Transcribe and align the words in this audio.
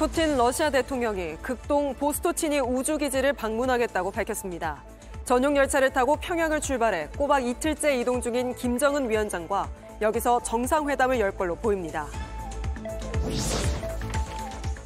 푸틴 0.00 0.38
러시아 0.38 0.70
대통령이 0.70 1.36
극동 1.42 1.94
보스토치니 1.94 2.60
우주기지를 2.60 3.34
방문하겠다고 3.34 4.10
밝혔습니다. 4.10 4.82
전용 5.26 5.54
열차를 5.58 5.92
타고 5.92 6.16
평양을 6.16 6.62
출발해 6.62 7.08
꼬박 7.18 7.44
이틀째 7.44 8.00
이동 8.00 8.22
중인 8.22 8.54
김정은 8.54 9.10
위원장과 9.10 9.68
여기서 10.00 10.42
정상회담을 10.42 11.20
열 11.20 11.30
걸로 11.30 11.54
보입니다. 11.54 12.06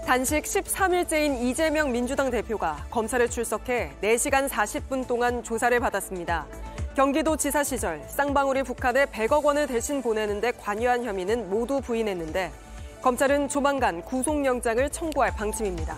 단식 0.05 0.43
13일째인 0.43 1.41
이재명 1.45 1.93
민주당 1.93 2.29
대표가 2.33 2.85
검찰에 2.91 3.29
출석해 3.29 3.93
4시간 4.03 4.49
40분 4.49 5.07
동안 5.07 5.45
조사를 5.45 5.79
받았습니다. 5.79 6.45
경기도 6.96 7.37
지사 7.37 7.62
시절 7.62 8.03
쌍방울이 8.09 8.65
북한에 8.65 9.07
100억 9.07 9.45
원을 9.45 9.69
대신 9.69 10.03
보내는데 10.03 10.51
관여한 10.59 11.05
혐의는 11.05 11.51
모두 11.51 11.81
부인했는데 11.81 12.51
검찰은 13.05 13.50
조만간 13.50 14.00
구속영장을 14.00 14.89
청구할 14.89 15.31
방침입니다. 15.36 15.94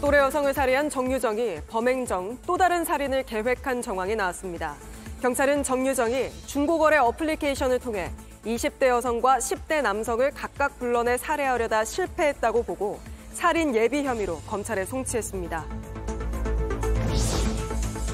또래 0.00 0.18
여성을 0.18 0.54
살해한 0.54 0.88
정유정이 0.88 1.62
범행정 1.66 2.38
또 2.46 2.56
다른 2.56 2.84
살인을 2.84 3.24
계획한 3.24 3.82
정황이 3.82 4.14
나왔습니다. 4.14 4.76
경찰은 5.20 5.64
정유정이 5.64 6.30
중고거래 6.46 6.98
어플리케이션을 6.98 7.80
통해 7.80 8.12
20대 8.46 8.86
여성과 8.86 9.38
10대 9.38 9.82
남성을 9.82 10.30
각각 10.30 10.78
불러내 10.78 11.16
살해하려다 11.18 11.84
실패했다고 11.84 12.62
보고 12.62 13.00
살인 13.32 13.74
예비 13.74 14.04
혐의로 14.04 14.38
검찰에 14.46 14.84
송치했습니다. 14.84 15.91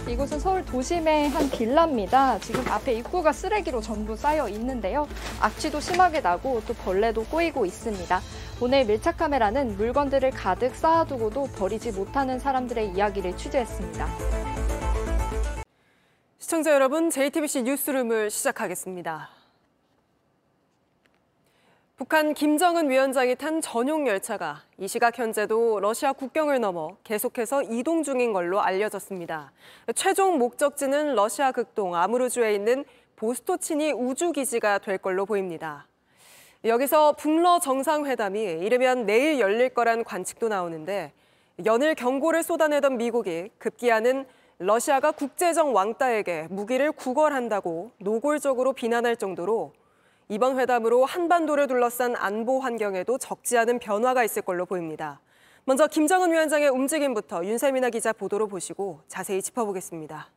이곳은 0.08 0.40
서울 0.40 0.64
도심의 0.64 1.28
한 1.28 1.50
빌라입니다. 1.50 2.38
지금 2.38 2.66
앞에 2.68 2.94
입구가 2.94 3.32
쓰레기로 3.32 3.82
전부 3.82 4.16
쌓여 4.16 4.48
있는데요. 4.48 5.06
악취도 5.40 5.80
심하게 5.80 6.20
나고 6.20 6.62
또 6.66 6.72
벌레도 6.74 7.24
꼬이고 7.24 7.66
있습니다. 7.66 8.20
오늘 8.60 8.86
밀착 8.86 9.18
카메라는 9.18 9.76
물건들을 9.76 10.30
가득 10.30 10.74
쌓아두고도 10.74 11.48
버리지 11.56 11.92
못하는 11.92 12.38
사람들의 12.38 12.92
이야기를 12.92 13.36
취재했습니다. 13.36 14.08
시청자 16.38 16.72
여러분, 16.72 17.10
JTBC 17.10 17.64
뉴스룸을 17.64 18.30
시작하겠습니다. 18.30 19.37
북한 21.98 22.32
김정은 22.32 22.88
위원장이 22.90 23.34
탄 23.34 23.60
전용 23.60 24.06
열차가 24.06 24.62
이 24.78 24.86
시각 24.86 25.18
현재도 25.18 25.80
러시아 25.80 26.12
국경을 26.12 26.60
넘어 26.60 26.96
계속해서 27.02 27.64
이동 27.64 28.04
중인 28.04 28.32
걸로 28.32 28.60
알려졌습니다. 28.60 29.50
최종 29.96 30.38
목적지는 30.38 31.16
러시아 31.16 31.50
극동 31.50 31.96
아무르주에 31.96 32.54
있는 32.54 32.84
보스토치니 33.16 33.90
우주기지가 33.90 34.78
될 34.78 34.98
걸로 34.98 35.26
보입니다. 35.26 35.88
여기서 36.64 37.14
북러 37.14 37.58
정상회담이 37.58 38.42
이르면 38.42 39.04
내일 39.04 39.40
열릴 39.40 39.70
거란 39.70 40.04
관측도 40.04 40.46
나오는데 40.46 41.12
연일 41.66 41.96
경고를 41.96 42.44
쏟아내던 42.44 42.96
미국이 42.96 43.50
급기야는 43.58 44.24
러시아가 44.60 45.10
국제적 45.10 45.74
왕따에게 45.74 46.46
무기를 46.48 46.92
구걸한다고 46.92 47.90
노골적으로 47.98 48.72
비난할 48.74 49.16
정도로 49.16 49.72
이번 50.29 50.59
회담으로 50.59 51.05
한반도를 51.05 51.67
둘러싼 51.67 52.15
안보 52.15 52.59
환경에도 52.59 53.17
적지 53.17 53.57
않은 53.57 53.79
변화가 53.79 54.23
있을 54.23 54.41
걸로 54.41 54.65
보입니다. 54.65 55.19
먼저 55.65 55.87
김정은 55.87 56.31
위원장의 56.31 56.69
움직임부터 56.69 57.45
윤세민아 57.45 57.89
기자 57.89 58.13
보도로 58.13 58.47
보시고 58.47 59.01
자세히 59.07 59.41
짚어보겠습니다. 59.41 60.29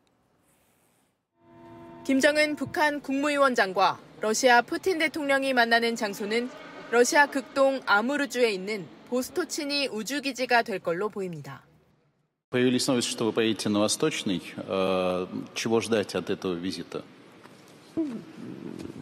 김정은 2.04 2.54
북한 2.54 3.00
국무위원장과 3.00 3.98
러시아 4.20 4.62
푸틴 4.62 4.98
대통령이 4.98 5.52
만나는 5.52 5.96
장소는 5.96 6.48
러시아 6.90 7.26
극동 7.26 7.80
아무르주에 7.84 8.50
있는 8.50 8.86
보스토치니 9.08 9.88
우주기지가 9.88 10.62
될 10.62 10.78
걸로 10.78 11.08
보입니다. 11.08 11.62
Появились 12.48 12.86
новости, 12.86 13.10
что 13.10 13.24
вы 13.24 13.32
поедете 13.32 13.68
на 13.68 13.80
Восточный. 13.80 14.40
Чего 15.54 15.80
ждать 15.80 16.14
от 16.14 16.30
этого 16.30 16.54
визита? 16.54 17.02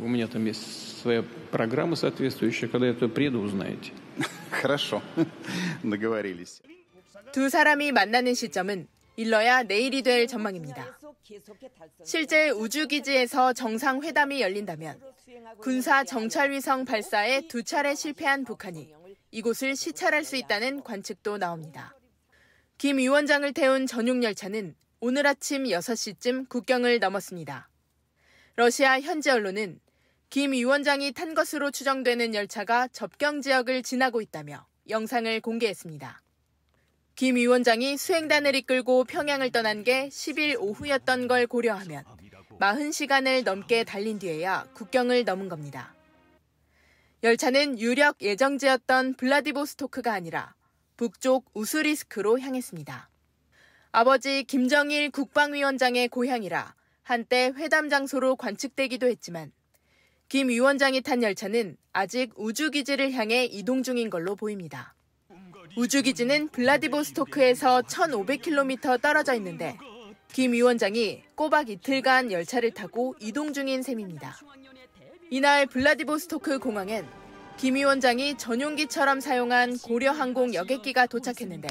У 0.00 0.08
меня 0.08 0.26
там 0.26 0.44
есть 0.44 1.00
своя 1.00 1.24
программа 1.50 1.96
соответствующая. 1.96 2.68
Когда 2.68 2.86
я 2.86 2.94
туда 2.94 3.08
приеду, 3.08 3.40
узнаете. 3.40 3.92
Хорошо. 4.50 5.02
Договорились. 5.82 6.62
두 7.32 7.48
사람이 7.48 7.92
만나는 7.92 8.34
시점은 8.34 8.86
일러야 9.16 9.62
내일이 9.62 10.02
될 10.02 10.26
전망입니다. 10.26 10.98
실제 12.04 12.50
우주기지에서 12.50 13.52
정상회담이 13.52 14.40
열린다면 14.40 15.00
군사 15.60 16.04
정찰위성 16.04 16.84
발사에 16.84 17.48
두 17.48 17.62
차례 17.62 17.94
실패한 17.94 18.44
북한이 18.44 18.92
이곳을 19.30 19.74
시찰할 19.74 20.24
수 20.24 20.36
있다는 20.36 20.82
관측도 20.82 21.38
나옵니다. 21.38 21.94
김 22.78 22.98
위원장을 22.98 23.52
태운 23.52 23.86
전용 23.86 24.22
열차는 24.22 24.74
오늘 25.00 25.26
아침 25.26 25.64
6시쯤 25.64 26.48
국경을 26.48 26.98
넘었습니다. 26.98 27.68
러시아 28.56 29.00
현지 29.00 29.30
언론은 29.30 29.80
김 30.29 30.51
위원장이 30.51 31.11
탄 31.13 31.33
것으로 31.33 31.71
추정되는 31.71 32.35
열차가 32.35 32.87
접경 32.89 33.41
지역을 33.41 33.81
지나고 33.81 34.21
있다며 34.21 34.67
영상을 34.87 35.41
공개했습니다. 35.41 36.21
김 37.15 37.35
위원장이 37.35 37.97
수행단을 37.97 38.53
이끌고 38.53 39.05
평양을 39.05 39.51
떠난 39.51 39.83
게 39.83 40.07
10일 40.09 40.57
오후였던 40.59 41.27
걸 41.27 41.47
고려하면 41.47 42.03
40시간을 42.59 43.43
넘게 43.43 43.83
달린 43.83 44.19
뒤에야 44.19 44.67
국경을 44.75 45.23
넘은 45.25 45.49
겁니다. 45.49 45.95
열차는 47.23 47.79
유력 47.79 48.21
예정지였던 48.21 49.15
블라디보스토크가 49.15 50.13
아니라 50.13 50.53
북쪽 50.95 51.49
우스리스크로 51.55 52.39
향했습니다. 52.39 53.09
아버지 53.93 54.43
김정일 54.43 55.09
국방위원장의 55.09 56.07
고향이라 56.09 56.75
한때 57.01 57.51
회담 57.55 57.89
장소로 57.89 58.35
관측되기도 58.35 59.07
했지만 59.07 59.51
김 60.29 60.49
위원장이 60.49 61.01
탄 61.01 61.23
열차는 61.23 61.75
아직 61.91 62.33
우주기지를 62.35 63.13
향해 63.13 63.45
이동 63.45 63.81
중인 63.81 64.11
걸로 64.11 64.35
보입니다. 64.35 64.93
우주기지는 65.75 66.49
블라디보스토크에서 66.49 67.81
1,500km 67.81 69.01
떨어져 69.01 69.33
있는데 69.33 69.75
김 70.31 70.53
위원장이 70.53 71.23
꼬박 71.33 71.71
이틀간 71.71 72.31
열차를 72.31 72.75
타고 72.75 73.15
이동 73.19 73.53
중인 73.53 73.81
셈입니다. 73.81 74.37
이날 75.31 75.65
블라디보스토크 75.65 76.59
공항엔 76.59 77.07
김 77.57 77.73
위원장이 77.73 78.37
전용기처럼 78.37 79.21
사용한 79.21 79.79
고려항공 79.79 80.53
여객기가 80.53 81.07
도착했는데 81.07 81.67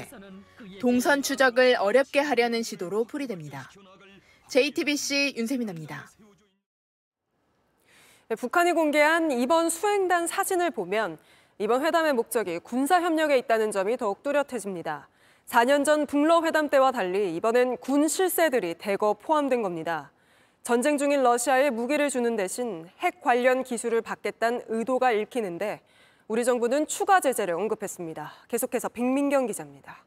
동선 0.81 1.21
추적을 1.21 1.77
어렵게 1.79 2.19
하려는 2.19 2.61
시도로 2.61 3.05
풀이됩니다. 3.05 3.69
JTBC 4.49 5.35
윤세민입니다. 5.37 6.09
네, 8.29 8.35
북한이 8.35 8.73
공개한 8.73 9.31
이번 9.31 9.71
수행단 9.71 10.27
사진을 10.27 10.69
보면 10.69 11.17
이번 11.57 11.83
회담의 11.83 12.13
목적이 12.13 12.59
군사협력에 12.59 13.35
있다는 13.39 13.71
점이 13.71 13.97
더욱 13.97 14.21
뚜렷해집니다. 14.21 15.09
4년 15.47 15.83
전 15.83 16.05
북러 16.05 16.43
회담 16.43 16.69
때와 16.69 16.91
달리 16.91 17.35
이번엔 17.35 17.77
군 17.77 18.07
실세들이 18.07 18.75
대거 18.75 19.15
포함된 19.15 19.63
겁니다. 19.63 20.11
전쟁 20.61 20.99
중인 20.99 21.23
러시아에 21.23 21.71
무기를 21.71 22.11
주는 22.11 22.35
대신 22.35 22.87
핵 22.99 23.19
관련 23.21 23.63
기술을 23.63 24.03
받겠다는 24.03 24.61
의도가 24.67 25.11
읽히는데 25.11 25.81
우리 26.27 26.45
정부는 26.45 26.85
추가 26.85 27.19
제재를 27.19 27.55
언급했습니다. 27.55 28.31
계속해서 28.47 28.89
백민경 28.89 29.47
기자입니다. 29.47 30.05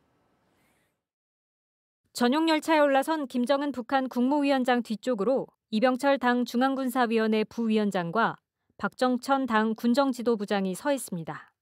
전용 2.13 2.49
열차에 2.49 2.79
올라선 2.79 3.27
김정은 3.27 3.73
북한 3.73 4.09
국무위원장 4.09 4.85
뒤쪽으로 4.85 5.49
이병철 5.75 6.19
당 6.19 6.45
중앙군사위원회 6.45 7.45
부위원장과 7.45 8.37
박정천 8.77 9.47
당 9.47 9.75
군정지도부장이 9.75 10.75
서 10.75 10.93
있습니다. 10.93 11.53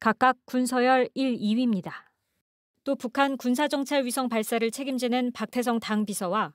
각각 0.00 0.38
군서열 0.44 1.08
1, 1.14 1.36
2위입니다. 1.36 1.92
또 2.82 2.96
북한 2.96 3.36
군사정찰 3.36 4.06
위성 4.06 4.28
발사를 4.28 4.68
책임지는 4.68 5.30
박태성 5.30 5.78
당 5.78 6.04
비서와 6.04 6.52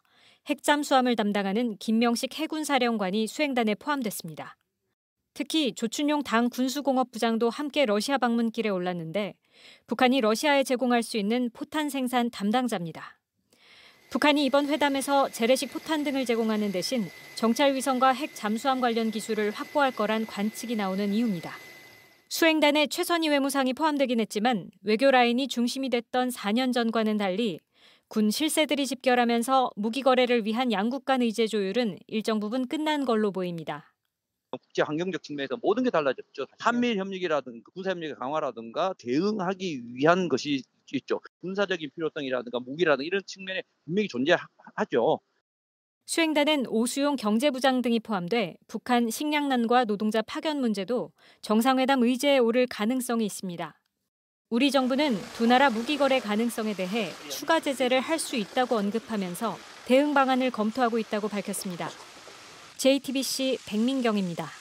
핵잠수함을 0.50 1.16
담당하는 1.16 1.78
김명식 1.78 2.38
해군사령관이 2.38 3.28
수행단에 3.28 3.76
포함됐습니다. 3.76 4.58
특히 5.34 5.74
조춘용 5.74 6.24
당 6.24 6.50
군수공업부장도 6.50 7.50
함께 7.50 7.86
러시아 7.86 8.18
방문길에 8.18 8.68
올랐는데 8.68 9.36
북한이 9.88 10.20
러시아에 10.20 10.66
제공할 10.66 11.04
수 11.04 11.16
있는 11.16 11.50
포탄 11.54 11.88
생산 11.88 12.30
담당자입니다. 12.30 13.19
북한이 14.10 14.44
이번 14.44 14.68
회담에서 14.68 15.30
재래식 15.30 15.72
포탄 15.72 16.04
등을 16.04 16.26
제공하는 16.26 16.72
대신 16.72 17.06
정찰 17.36 17.76
위성과 17.76 18.10
핵 18.14 18.34
잠수함 18.34 18.82
관련 18.82 19.12
기술을 19.12 19.52
확보할 19.52 19.92
거란 19.92 20.26
관측이 20.26 20.76
나오는 20.76 21.14
이유입니다. 21.14 21.52
수행단에 22.28 22.88
최선희 22.88 23.30
외무상이 23.30 23.74
포함되긴 23.74 24.20
했지만 24.20 24.72
외교 24.82 25.12
라인이 25.12 25.48
중심이 25.48 25.90
됐던 25.90 26.30
4년 26.30 26.74
전과는 26.74 27.18
달리 27.18 27.60
군 28.08 28.32
실세들이 28.32 28.88
집결하면서 28.88 29.72
무기 29.76 30.02
거래를 30.02 30.44
위한 30.44 30.72
양국 30.72 31.06
간 31.06 31.22
의제 31.22 31.46
조율은 31.46 32.00
일정 32.08 32.40
부분 32.40 32.68
끝난 32.68 33.06
걸로 33.06 33.32
보입니다. 33.32 33.94
국제 34.50 34.82
환경적 34.82 35.22
측면에서 35.22 35.58
모든 35.62 35.84
게 35.84 35.92
달라졌죠. 35.92 36.48
한미일 36.58 36.98
협력이라든가 36.98 37.70
군사 37.72 37.92
협력의 37.92 38.16
강화라든가 38.16 38.96
대응하기 38.98 39.94
위한 39.94 40.28
것이 40.28 40.64
있죠. 40.98 41.20
군사적인 41.42 41.90
필요성이라든가 41.96 42.60
무기라든가 42.60 43.06
이런 43.06 43.22
측면에 43.26 43.64
분명히 43.86 44.08
존재하죠. 44.08 45.20
수행단은 46.06 46.66
오수용 46.68 47.16
경제부장 47.16 47.82
등이 47.84 48.00
포함돼 48.00 48.58
북한 48.68 49.10
식량난과 49.12 49.86
노동자 49.86 50.22
파견 50.24 50.60
문제도 50.60 51.12
정상회담 51.44 52.02
의제에 52.04 52.40
오를 52.40 52.66
가능성이 52.66 53.26
있습니다. 53.28 53.80
우리 54.50 54.72
정부는 54.72 55.16
두 55.36 55.46
나라 55.46 55.70
무기 55.70 55.98
거래 55.98 56.20
가능성에 56.20 56.74
대해 56.74 57.12
추가 57.30 57.60
제재를 57.60 58.00
할 58.00 58.18
수 58.18 58.36
있다고 58.36 58.78
언급하면서 58.78 59.56
대응 59.86 60.16
방안을 60.16 60.50
검토하고 60.50 60.98
있다고 60.98 61.28
밝혔습니다. 61.28 61.90
JTBC 62.78 63.60
백민경입니다. 63.68 64.59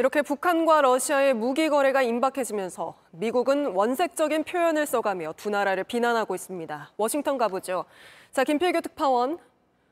이렇게 0.00 0.22
북한과 0.22 0.80
러시아의 0.80 1.34
무기 1.34 1.68
거래가 1.68 2.00
임박해지면서 2.00 2.94
미국은 3.10 3.66
원색적인 3.74 4.44
표현을 4.44 4.86
써가며 4.86 5.34
두 5.36 5.50
나라를 5.50 5.84
비난하고 5.84 6.34
있습니다. 6.34 6.92
워싱턴 6.96 7.36
가보죠. 7.36 7.84
자, 8.32 8.42
김필규 8.42 8.80
특파원. 8.80 9.38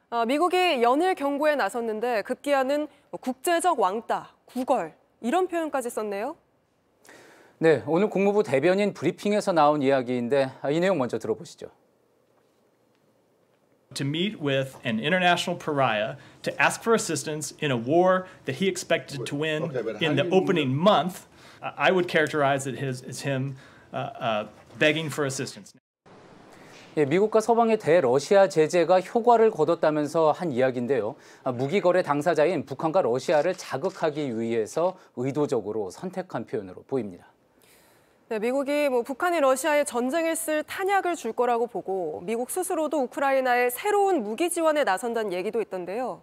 어, 0.08 0.24
미국이 0.24 0.82
연일 0.82 1.14
경고에 1.14 1.56
나섰는데 1.56 2.22
급기야는 2.22 2.88
국제적 3.20 3.78
왕따, 3.78 4.30
구걸 4.46 4.94
이런 5.20 5.46
표현까지 5.46 5.90
썼네요. 5.90 6.36
네, 7.58 7.82
오늘 7.86 8.08
국무부 8.08 8.42
대변인 8.42 8.94
브리핑에서 8.94 9.52
나온 9.52 9.82
이야기인데 9.82 10.52
이 10.70 10.80
내용 10.80 10.96
먼저 10.96 11.18
들어보시죠. 11.18 11.66
to 13.95 14.03
meet 14.03 14.39
with 14.39 14.77
an 14.83 14.99
international 14.99 15.55
pariah 15.55 16.15
to 16.41 16.61
ask 16.61 16.81
for 16.81 16.93
assistance 16.93 17.53
in 17.59 17.71
a 17.71 17.77
war 17.77 18.27
that 18.45 18.55
he 18.55 18.67
expected 18.67 19.25
to 19.25 19.35
win 19.35 19.71
in 20.01 20.15
the 20.15 20.27
opening 20.29 20.75
month, 20.75 21.27
I 21.61 21.91
would 21.91 22.07
characterize 22.07 22.67
it 22.67 22.77
as, 22.77 23.01
as 23.03 23.21
him 23.21 23.55
uh, 23.93 23.97
uh, 23.97 24.47
begging 24.79 25.09
for 25.09 25.25
assistance. 25.25 25.73
예, 26.95 27.05
미국과 27.05 27.41
서방의 27.41 27.79
대러시아 27.79 28.47
제재가 28.49 29.01
효과를 29.01 29.49
거뒀다면서 29.49 30.31
한 30.31 30.51
이야기인데요. 30.51 31.15
아, 31.43 31.51
무기 31.51 31.81
거래 31.81 32.03
당사자인 32.03 32.67
북한과 32.67 33.01
러시아를 33.01 33.55
자극하기 33.55 34.39
위해서 34.39 34.95
의도적으로 35.15 35.89
선택한 35.89 36.45
표현으로 36.45 36.83
보입니다. 36.83 37.25
네, 38.30 38.38
미국이 38.38 38.90
뭐 38.90 39.02
북한이 39.02 39.40
러시아에 39.40 39.84
전쟁에 39.84 40.34
쓸 40.34 40.62
탄약을 40.62 41.16
줄 41.16 41.32
거라고 41.32 41.66
보고 41.66 42.20
미국 42.24 42.50
스스로도 42.50 42.98
우크라이나에 43.04 43.70
새로운 43.70 44.22
무기 44.22 44.50
지원에 44.50 44.84
나선다는 44.84 45.32
얘기도 45.32 45.62
있던데요. 45.62 46.20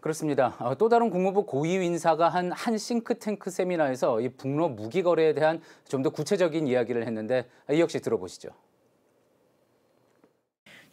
그렇습니다. 0.00 0.54
어, 0.58 0.74
또 0.74 0.88
다른 0.90 1.08
국무부 1.10 1.46
고위 1.46 1.74
인사가 1.74 2.28
한 2.28 2.52
한 2.52 2.76
싱크탱크 2.76 3.50
세미나에서 3.50 4.20
이 4.20 4.28
북러 4.30 4.68
무기 4.68 5.02
거래에 5.02 5.32
대한 5.32 5.62
좀 5.88 6.02
더 6.02 6.10
구체적인 6.10 6.66
이야기를 6.66 7.06
했는데 7.06 7.46
이 7.70 7.80
역시 7.80 8.00
들어보시죠. 8.00 8.50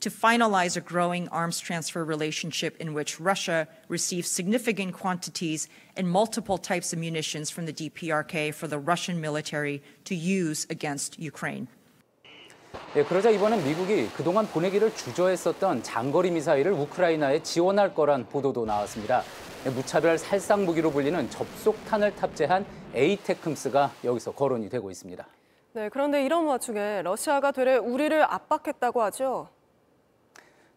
To 0.01 0.09
finalize 0.09 0.77
a 0.77 0.81
growing 0.81 1.27
arms 1.29 1.59
transfer 1.59 2.03
relationship 2.03 2.75
in 2.79 2.93
which 2.93 3.19
Russia 3.19 3.67
receives 3.89 4.29
significant 4.29 4.93
quantities 4.93 5.67
and 5.97 6.09
multiple 6.09 6.57
types 6.57 6.93
of 6.93 6.99
munitions 6.99 7.49
from 7.49 7.65
the 7.65 7.73
DPRK 7.73 8.53
for 8.53 8.67
the 8.67 8.79
Russian 8.79 9.19
military 9.19 9.81
to 10.05 10.15
use 10.15 10.65
against 10.69 11.19
Ukraine. 11.19 11.67
예, 12.95 13.03
그러자 13.03 13.29
이번엔 13.31 13.63
미국이 13.63 14.07
그동안 14.15 14.47
보내기를 14.47 14.95
주저했었던 14.95 15.83
장거리 15.83 16.31
미사일을 16.31 16.71
우크라이나에 16.71 17.41
지원할 17.41 17.93
거란 17.93 18.27
보도도 18.27 18.65
나왔습니다. 18.65 19.23
예, 19.65 19.69
무차별 19.69 20.17
살상 20.17 20.65
무기로 20.65 20.91
불리는 20.91 21.29
접속탄을 21.29 22.15
탑재한 22.15 22.65
에이테크스가 22.93 23.91
여기서 24.03 24.31
거론이 24.31 24.69
되고 24.69 24.89
있습니다. 24.89 25.25
네, 25.73 25.89
그런데 25.89 26.25
이런 26.25 26.45
와중에 26.45 27.01
러시아가 27.03 27.51
되레 27.51 27.77
우리를 27.77 28.23
압박했다고 28.23 29.01
하죠. 29.03 29.49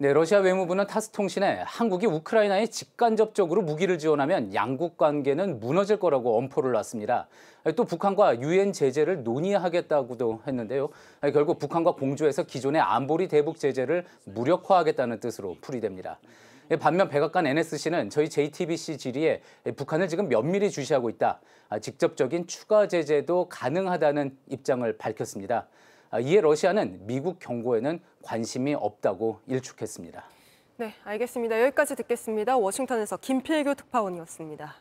네, 0.03 0.13
러시아 0.13 0.41
외무부는 0.41 0.89
타스 0.89 1.11
통신에 1.11 1.63
한국이 1.65 2.07
우크라이나에 2.07 2.67
직간접적으로 2.67 3.63
무기를 3.63 3.99
지원하면 4.01 4.53
양국 4.53 4.97
관계는 4.97 5.61
무너질 5.61 6.01
거라고 6.01 6.39
엄포를 6.39 6.73
놨습니다. 6.73 7.29
또 7.77 7.85
북한과 7.85 8.41
유엔 8.41 8.73
제재를 8.73 9.23
논의하겠다고도 9.23 10.41
했는데요. 10.45 10.89
결국 11.33 11.61
북한과 11.61 11.93
공조해서 11.93 12.43
기존의 12.43 12.83
안보리 12.83 13.29
대북 13.29 13.61
제재를 13.61 14.05
무력화하겠다는 14.25 15.21
뜻으로 15.21 15.57
풀이됩니다. 15.61 16.19
반면 16.81 17.09
백악관 17.09 17.47
NSC는 17.47 18.11
저희 18.11 18.29
JTBC 18.29 18.99
질의에 18.99 19.41
북한을 19.77 20.09
지금 20.09 20.29
면밀히 20.29 20.73
주시하고 20.73 21.11
있다. 21.11 21.41
직접적인 21.81 22.49
추가 22.49 22.89
제재도 22.89 23.49
가능하다는 23.49 24.37
입장을 24.49 24.99
밝혔습니다. 24.99 25.69
이에 26.21 26.41
러시아는 26.41 27.07
미국 27.07 27.39
경고에는 27.39 28.01
관심이 28.23 28.75
없다고 28.75 29.41
일축했습니다. 29.47 30.25
네, 30.77 30.95
알겠습니다. 31.05 31.63
여기까지 31.63 31.97
듣겠습니다. 31.97 32.57
워싱턴에서 32.57 33.17
김필규 33.17 33.75
특파원이었습니다. 33.75 34.75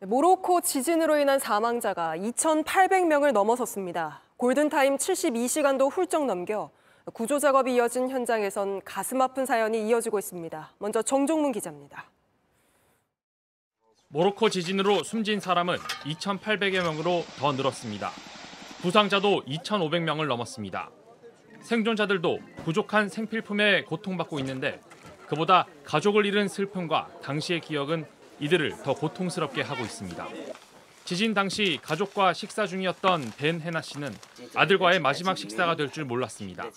모로코 0.00 0.60
지진으로 0.60 1.16
인한 1.18 1.38
사망자가 1.38 2.16
2,800명을 2.16 3.32
넘어섰습니다. 3.32 4.22
골든타임 4.36 4.96
72시간도 4.96 5.90
훌쩍 5.90 6.26
넘겨 6.26 6.70
구조 7.12 7.38
작업이 7.38 7.74
이어진 7.74 8.08
현장에선 8.08 8.82
가슴 8.84 9.20
아픈 9.20 9.46
사연이 9.46 9.88
이어지고 9.88 10.18
있습니다. 10.18 10.74
먼저 10.78 11.02
정종문 11.02 11.52
기자입니다. 11.52 12.04
모로코 14.08 14.50
지진으로 14.50 15.02
숨진 15.02 15.40
사람은 15.40 15.76
2,800여 15.76 16.82
명으로 16.82 17.24
더 17.38 17.52
늘었습니다. 17.52 18.10
부상자도 18.82 19.44
2,500명을 19.46 20.26
넘었습니다. 20.26 20.90
생존자들도 21.62 22.38
부족한 22.64 23.08
생필품에 23.08 23.82
고통받고 23.82 24.38
있는데 24.40 24.80
그보다 25.26 25.66
가족을 25.84 26.24
잃은 26.26 26.48
슬픔과 26.48 27.08
당시의 27.22 27.60
기억은 27.60 28.06
이들을 28.40 28.82
더 28.84 28.94
고통스럽게 28.94 29.62
하고 29.62 29.82
있습니다. 29.84 30.28
지진 31.04 31.34
당시 31.34 31.78
가족과 31.82 32.32
식사 32.34 32.66
중이었던 32.66 33.32
벤 33.36 33.60
헤나 33.60 33.82
씨는 33.82 34.14
아들과의 34.54 35.00
마지막 35.00 35.36
식사가 35.36 35.74
될 35.74 35.90
줄 35.90 36.04
몰랐습니다. 36.04 36.70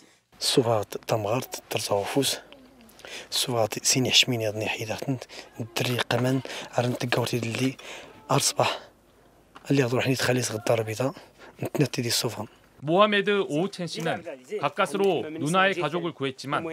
모하메드 12.84 13.46
오우첸 13.48 13.86
씨는 13.86 14.24
가까스로 14.60 15.24
누나의 15.30 15.75
가족을 15.75 16.13
구했지만 16.13 16.63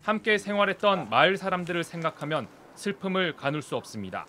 함께 0.00 0.38
생활했던 0.38 1.10
마을 1.10 1.36
사람들을 1.36 1.84
생각하면 1.84 2.48
슬픔을 2.74 3.36
가눌 3.36 3.60
수 3.62 3.76
없습니다. 3.76 4.26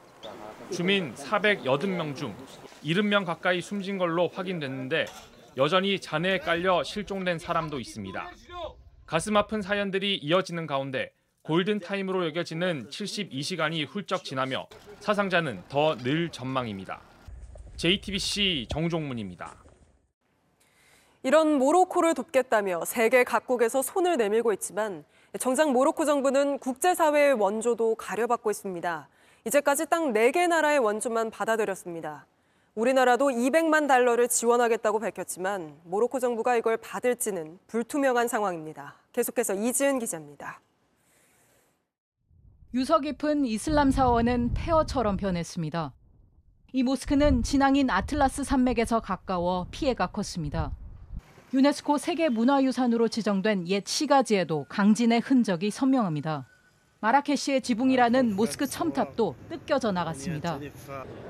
주민 0.71 1.13
480명 1.15 2.15
중 2.15 2.35
70명 2.83 3.25
가까이 3.25 3.61
숨진 3.61 3.97
걸로 3.97 4.27
확인됐는데 4.27 5.05
여전히 5.57 5.99
잔해에 5.99 6.39
깔려 6.39 6.83
실종된 6.83 7.39
사람도 7.39 7.79
있습니다. 7.79 8.31
가슴 9.05 9.37
아픈 9.37 9.61
사연들이 9.61 10.15
이어지는 10.17 10.65
가운데 10.65 11.11
골든타임으로 11.43 12.25
여겨지는 12.27 12.89
72시간이 12.89 13.85
훌쩍 13.87 14.23
지나며 14.23 14.67
사상자는 14.99 15.61
더 15.69 15.95
늘 15.97 16.29
전망입니다. 16.29 17.01
JTBC 17.75 18.67
정종문입니다. 18.69 19.53
이런 21.21 21.57
모로코를 21.59 22.13
돕겠다며 22.15 22.85
세계 22.85 23.23
각국에서 23.23 23.81
손을 23.81 24.17
내밀고 24.17 24.53
있지만 24.53 25.03
정작 25.39 25.71
모로코 25.71 26.05
정부는 26.05 26.59
국제사회의 26.59 27.33
원조도 27.33 27.95
가려받고 27.95 28.49
있습니다. 28.49 29.09
이제까지 29.45 29.85
딱 29.87 30.01
4개 30.01 30.47
나라의 30.47 30.79
원조만 30.79 31.29
받아들였습니다. 31.29 32.25
우리나라도 32.75 33.27
200만 33.27 33.87
달러를 33.87 34.27
지원하겠다고 34.27 34.99
밝혔지만 34.99 35.79
모로코 35.85 36.19
정부가 36.19 36.57
이걸 36.57 36.75
받을지는 36.75 37.57
불투명한 37.67 38.27
상황입니다. 38.27 38.95
계속해서 39.13 39.53
이지은 39.53 39.99
기자입니다. 39.99 40.59
유서 42.73 42.99
깊은 42.99 43.45
이슬람 43.45 43.91
사원은 43.91 44.53
폐허처럼 44.53 45.15
변했습니다. 45.15 45.93
이 46.73 46.83
모스크는 46.83 47.43
진앙인 47.43 47.89
아틀라스 47.89 48.43
산맥에서 48.43 48.99
가까워 48.99 49.67
피해가 49.71 50.07
컸습니다. 50.07 50.73
유네스코 51.53 51.97
세계문화유산으로 51.97 53.07
지정된 53.07 53.69
옛 53.69 53.87
시가지에도 53.87 54.65
강진의 54.67 55.21
흔적이 55.21 55.71
선명합니다. 55.71 56.49
마라케시의 57.01 57.61
지붕이라는 57.61 58.35
모스크 58.35 58.65
첨탑도 58.65 59.35
뜯겨져 59.49 59.91
나갔습니다. 59.91 60.59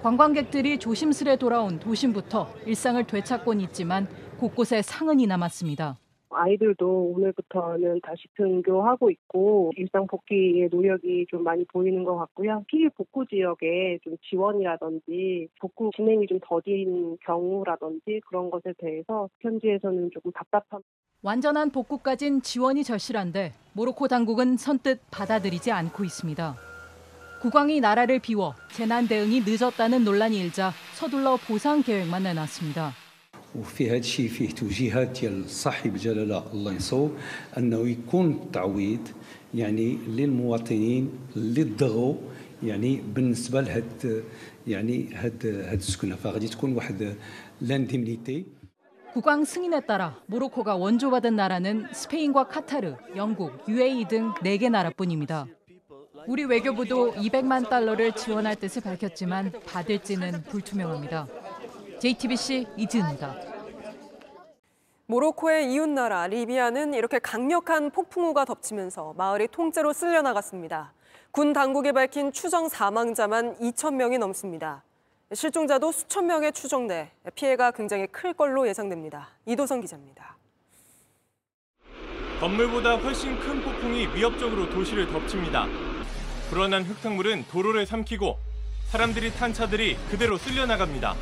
관광객들이 0.04 0.78
조심스레 0.78 1.38
돌아온 1.38 1.80
도심부터 1.80 2.48
일상을 2.66 3.04
되찾곤 3.06 3.62
있지만 3.62 4.08
곳곳에 4.40 4.82
상흔이 4.82 5.28
남았습니다. 5.28 5.98
아이들도 6.36 7.14
오늘부터는 7.16 8.02
다시 8.02 8.28
등교하고 8.36 9.10
있고 9.10 9.72
일상 9.78 10.06
복귀의 10.06 10.70
노력이 10.70 11.26
좀 11.30 11.44
많이 11.44 11.64
보이는 11.66 12.04
것 12.04 12.18
같고요. 12.18 12.64
피해 12.68 12.90
복구 12.90 13.26
지역에 13.26 14.00
좀 14.04 14.18
지원이라든지 14.30 15.48
복구 15.62 15.92
진행이 15.96 16.28
좀 16.28 16.40
더딘 16.44 17.18
경우라든지 17.26 18.22
그런 18.28 18.50
것에 18.50 18.74
대해서 18.78 19.30
현지에서는 19.40 20.12
조금 20.14 20.32
답답함. 20.34 20.82
완전한 21.23 21.71
복구까진 21.71 22.41
지원이 22.41 22.83
절실한데 22.83 23.53
모로코 23.75 24.09
당국은 24.09 24.57
선뜻 24.57 25.01
받아들이지 25.11 25.71
않고 25.71 26.03
있습니다. 26.03 26.57
국왕이 27.43 27.81
나라를 27.81 28.21
비워 28.21 28.55
재난 28.73 29.07
대응이 29.07 29.43
늦었다는 29.45 30.03
논란이 30.03 30.39
일자 30.39 30.73
서둘러 30.95 31.37
보상 31.37 31.83
계획만 31.83 32.23
내놨습니다. 32.23 32.95
وفي 33.55 33.91
هذا 33.91 33.97
الشيء 33.99 34.29
فيه 34.29 34.49
توجيهات 34.55 35.21
ديال 35.21 35.51
صاحب 35.51 35.95
الجلاله 35.95 36.53
الله 36.53 36.73
ينصو 36.73 37.11
انه 37.59 37.89
يكون 37.89 38.51
تعويض 38.53 39.09
يعني 39.55 39.99
للمواطنين 40.09 41.11
اللي 41.37 41.65
ضغوا 41.65 42.15
يعني 42.63 43.03
بالنسبه 43.15 43.61
لهاد 43.61 44.25
يعني 44.67 45.15
هاد 45.15 45.47
هاد 45.47 45.79
السكنه 45.79 46.17
فغادي 46.17 46.49
تكون 46.49 46.73
واحد 46.73 47.17
لانديمنيتي 47.61 48.54
국왕 49.16 49.46
승인에 49.46 49.80
따라 49.80 50.20
모로코가 50.26 50.76
원조받은 50.76 51.38
나라는 51.38 51.88
스페인과 51.94 52.50
카타르, 52.50 52.98
영국, 53.16 53.64
UAE 53.66 54.10
등 54.10 54.34
4개 54.34 54.70
나라뿐입니다. 54.70 55.46
우리 56.28 56.44
외교부도 56.44 57.14
200만 57.14 57.70
달러를 57.70 58.12
지원할 58.12 58.58
뜻을 58.58 58.82
밝혔지만 58.82 59.54
받을지는 59.66 60.44
불투명합니다. 60.44 61.28
JTBC 62.00 62.68
이지은입니다. 62.76 63.38
모로코의 65.06 65.72
이웃나라 65.72 66.28
리비아는 66.28 66.94
이렇게 66.94 67.18
강력한 67.20 67.92
폭풍우가 67.92 68.44
덮치면서 68.44 69.14
마을이 69.16 69.48
통째로 69.48 69.94
쓸려나갔습니다. 69.94 70.92
군 71.32 71.54
당국이 71.54 71.94
밝힌 71.94 72.34
추정 72.34 72.68
사망자만 72.68 73.60
2천 73.60 73.94
명이 73.94 74.18
넘습니다. 74.18 74.84
실종자도 75.34 75.92
수천 75.92 76.28
명에 76.28 76.52
추정돼 76.52 77.12
피해가 77.34 77.72
굉장히 77.72 78.06
클 78.08 78.34
걸로 78.34 78.68
예상됩니다. 78.68 79.30
이도성 79.46 79.82
기자입니다. 79.82 80.38
건물보다 82.40 82.98
훨씬 82.98 83.40
큰 83.40 83.62
폭풍이 83.64 84.08
위협적으로 84.14 84.70
도시를 84.70 85.08
덮칩니다. 85.08 85.68
불어난 86.50 86.84
흙탕물은 86.84 87.46
도로를 87.50 87.86
삼키고 87.88 88.38
사람들이 88.90 89.34
탄 89.34 89.52
차들이 89.52 89.98
그대로 90.12 90.38
쓸려나갑니다. 90.38 91.16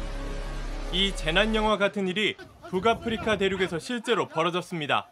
이 0.91 1.15
재난 1.15 1.55
영화 1.55 1.77
같은 1.77 2.07
일이 2.07 2.35
북아프리카 2.69 3.37
대륙에서 3.37 3.79
실제로 3.79 4.27
벌어졌습니다. 4.27 5.07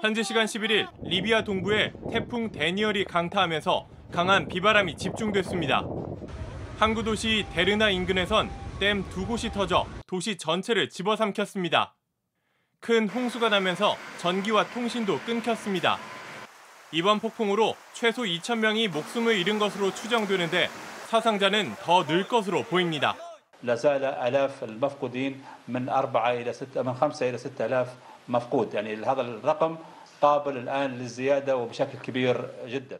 현지 0.00 0.22
시간 0.24 0.46
11일 0.46 0.88
리비아 1.02 1.44
동부에 1.44 1.92
태풍 2.10 2.50
데니얼이 2.52 3.04
강타하면서 3.04 3.86
강한 4.12 4.48
비바람이 4.48 4.96
집중됐습니다. 4.96 5.84
항구 6.79 7.03
도시 7.03 7.45
데르나 7.53 7.89
인근에선 7.89 8.49
댐 8.79 9.03
두 9.09 9.25
곳이 9.25 9.51
터져 9.51 9.85
도시 10.07 10.37
전체를 10.37 10.89
집어삼켰습니다. 10.89 11.95
큰 12.79 13.07
홍수가 13.07 13.49
나면서 13.49 13.95
전기와 14.17 14.65
통신도 14.73 15.19
끊겼습니다. 15.19 15.97
이번 16.91 17.19
폭풍으로 17.19 17.75
최소 17.93 18.23
2천 18.23 18.57
명이 18.59 18.87
목숨을 18.89 19.37
잃은 19.37 19.57
것으로 19.59 19.93
추정되는데 19.93 20.69
사상자는 21.07 21.75
더 21.83 22.03
늘 22.05 22.27
것으로 22.27 22.63
보입니다. 22.63 23.15
لا 23.63 23.75
زال 23.75 24.03
آلاف 24.03 24.63
المفقودين 24.63 25.41
من 25.67 25.87
أربعة 25.89 26.31
إلى 26.33 26.51
ستة 26.53 26.81
من 26.83 26.93
خمسة 26.93 27.29
إلى 27.29 27.37
ستة 27.37 27.65
آلاف 27.65 27.87
مفقود 28.27 28.73
يعني 28.73 28.95
هذا 28.95 29.21
الرقم 29.21 29.77
قابل 30.21 30.57
الآن 30.57 30.91
للزيادة 30.99 31.55
وبشكل 31.57 31.97
كبير 31.99 32.49
جدا 32.67 32.99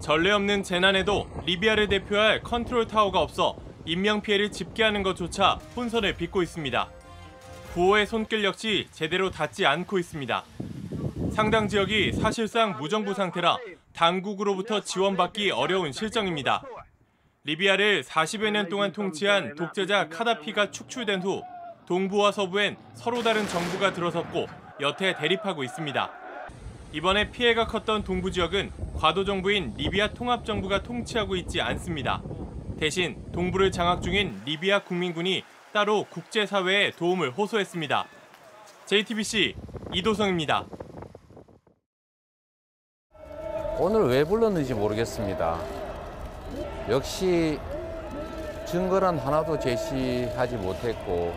전례 0.00 0.30
없는 0.30 0.62
재난에도 0.62 1.28
리비아를 1.44 1.88
대표할 1.88 2.42
컨트롤 2.42 2.86
타워가 2.86 3.20
없어 3.20 3.56
인명 3.84 4.22
피해를 4.22 4.50
집계하는 4.50 5.02
것조차 5.02 5.58
혼선을 5.76 6.14
빚고 6.14 6.42
있습니다. 6.42 6.88
구호의 7.74 8.06
손길 8.06 8.42
역시 8.42 8.88
제대로 8.92 9.30
닿지 9.30 9.66
않고 9.66 9.98
있습니다. 9.98 10.42
상당 11.32 11.68
지역이 11.68 12.14
사실상 12.14 12.78
무정부 12.78 13.14
상태라 13.14 13.58
당국으로부터 13.92 14.80
지원받기 14.80 15.50
어려운 15.50 15.92
실정입니다. 15.92 16.62
리비아를 17.44 18.02
40여 18.02 18.50
년 18.50 18.68
동안 18.68 18.92
통치한 18.92 19.54
독재자 19.54 20.08
카다피가 20.08 20.70
축출된 20.70 21.22
후 21.22 21.42
동부와 21.86 22.32
서부엔 22.32 22.76
서로 22.94 23.22
다른 23.22 23.46
정부가 23.46 23.92
들어섰고 23.92 24.46
여태 24.80 25.14
대립하고 25.14 25.62
있습니다. 25.62 26.19
이번에 26.92 27.30
피해가 27.30 27.68
컸던 27.68 28.02
동부 28.02 28.32
지역은 28.32 28.72
과도 28.96 29.24
정부인 29.24 29.74
리비아 29.76 30.08
통합 30.08 30.44
정부가 30.44 30.82
통치하고 30.82 31.36
있지 31.36 31.60
않습니다. 31.60 32.20
대신 32.80 33.22
동부를 33.30 33.70
장악 33.70 34.02
중인 34.02 34.42
리비아 34.44 34.82
국민군이 34.82 35.44
따로 35.72 36.04
국제사회에 36.10 36.90
도움을 36.92 37.30
호소했습니다. 37.30 38.06
JTBC 38.86 39.54
이도성입니다. 39.92 40.66
오늘 43.78 44.08
왜 44.08 44.24
불렀는지 44.24 44.74
모르겠습니다. 44.74 45.60
역시 46.88 47.60
증거란 48.66 49.16
하나도 49.18 49.60
제시하지 49.60 50.56
못했고 50.56 51.34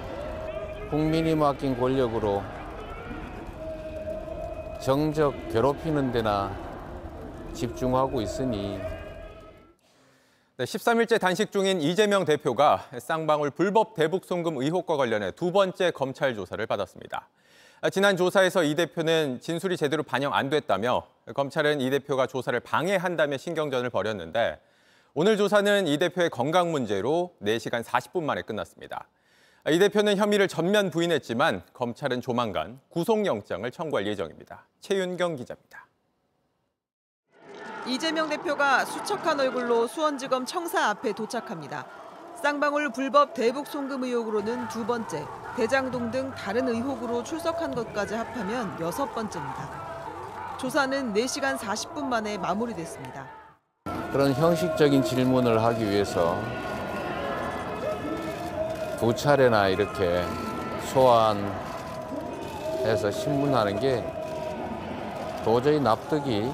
국민이 0.90 1.36
맡긴 1.36 1.78
권력으로 1.80 2.44
정적 4.84 5.48
괴롭히는 5.50 6.12
데나 6.12 6.54
집중하고 7.54 8.20
있으니 8.20 8.78
네, 10.58 10.66
13일째 10.66 11.22
단식 11.22 11.54
중인 11.54 11.80
이재명 11.80 12.25
대표가 12.25 12.90
쌍방울 13.00 13.52
불법 13.52 13.94
대북 13.94 14.25
송금 14.25 14.58
의혹과 14.58 14.98
관련해 14.98 15.32
두 15.32 15.54
번째 15.54 15.92
검찰 15.92 16.36
조사를 16.36 16.66
받았습니다. 16.66 17.30
지난 17.94 18.18
조사에서 18.18 18.66
이 18.66 18.75
대표는 18.75 19.40
진술이 19.40 19.78
제대로 19.78 20.04
반영 20.04 20.34
안 20.34 20.50
됐다며 20.50 21.08
검찰은 21.34 21.80
이 21.80 21.90
대표가 21.90 22.28
조사를 22.28 22.60
방해한다며 22.60 23.38
신경전을 23.38 23.90
벌였는데 23.90 24.60
오늘 25.13 25.38
조사는 25.38 25.88
이 25.88 25.98
대표의 25.98 26.30
건강 26.30 26.74
문제로 26.74 27.34
4시간 27.42 27.86
40분 27.86 28.24
만에 28.24 28.42
끝났습니다. 28.42 29.08
이 29.70 29.79
대표는 29.79 30.17
혐의를 30.17 30.50
전면 30.50 30.89
부인했지만 30.89 31.63
검찰은 31.74 32.20
조만간 32.20 32.82
구속영장을 32.89 33.72
청구할 33.72 34.05
예정입니다. 34.05 34.65
최윤경 34.82 35.38
기자입니다. 35.38 35.88
이재명 37.88 38.27
대표가 38.27 38.84
수척한 38.84 39.39
얼굴로 39.39 39.88
수원지검 39.88 40.46
청사 40.46 40.89
앞에 40.89 41.13
도착합니다. 41.13 41.86
쌍방울 42.41 42.91
불법 42.91 43.34
대북 43.34 43.67
송금 43.67 44.03
의혹으로는 44.03 44.67
두 44.67 44.86
번째, 44.86 45.25
대장동 45.55 46.12
등 46.12 46.32
다른 46.32 46.67
의혹으로 46.67 47.24
출석한 47.24 47.74
것까지 47.74 48.15
합하면 48.15 48.77
여섯 48.82 49.05
번째입니다. 49.15 50.58
조사는 50.60 51.13
4시간 51.13 51.58
40분 51.58 52.03
만에 52.03 52.38
마무리됐습니다. 52.38 53.27
그런 54.12 54.34
형식적인 54.34 55.03
질문을 55.03 55.63
하기 55.63 55.89
위해서 55.89 56.41
두 59.04 59.14
차례나 59.14 59.68
이렇게 59.68 60.24
소환해서 60.94 61.52
신문하는 63.12 63.78
게 63.78 64.02
도저히 65.44 65.78
납득이 65.82 66.50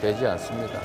되지 0.00 0.24
않습니다. 0.24 0.80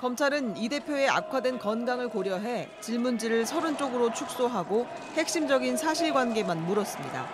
검찰은 0.00 0.56
이 0.56 0.68
대표의 0.68 1.08
악화된 1.08 1.60
건강을 1.60 2.08
고려해 2.08 2.70
질문지를 2.80 3.46
서른 3.46 3.76
쪽으로 3.76 4.12
축소하고 4.12 4.84
핵심적인 5.14 5.76
사실관계만 5.76 6.66
물었습니다. 6.66 7.28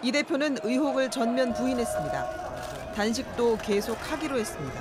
이 0.00 0.12
대표는 0.12 0.58
의혹을 0.62 1.10
전면 1.10 1.52
부인했습니다. 1.52 2.92
단식도 2.94 3.58
계속 3.58 3.98
하기로 4.08 4.38
했습니다. 4.38 4.80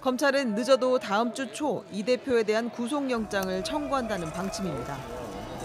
검찰은 0.00 0.56
늦어도 0.56 0.98
다음 0.98 1.32
주 1.32 1.52
초 1.52 1.84
이 1.92 2.02
대표에 2.02 2.42
대한 2.42 2.70
구속영장을 2.70 3.62
청구한다는 3.62 4.32
방침입니다. 4.32 4.96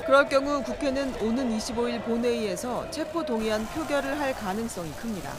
그럴 0.10 0.28
경우 0.28 0.64
국회는 0.64 1.22
오는 1.22 1.56
25일 1.56 2.04
본회의에서 2.04 2.90
체포 2.90 3.24
동의안 3.24 3.64
표결을 3.68 4.20
할 4.20 4.34
가능성이 4.34 4.92
큽니다. 4.94 5.32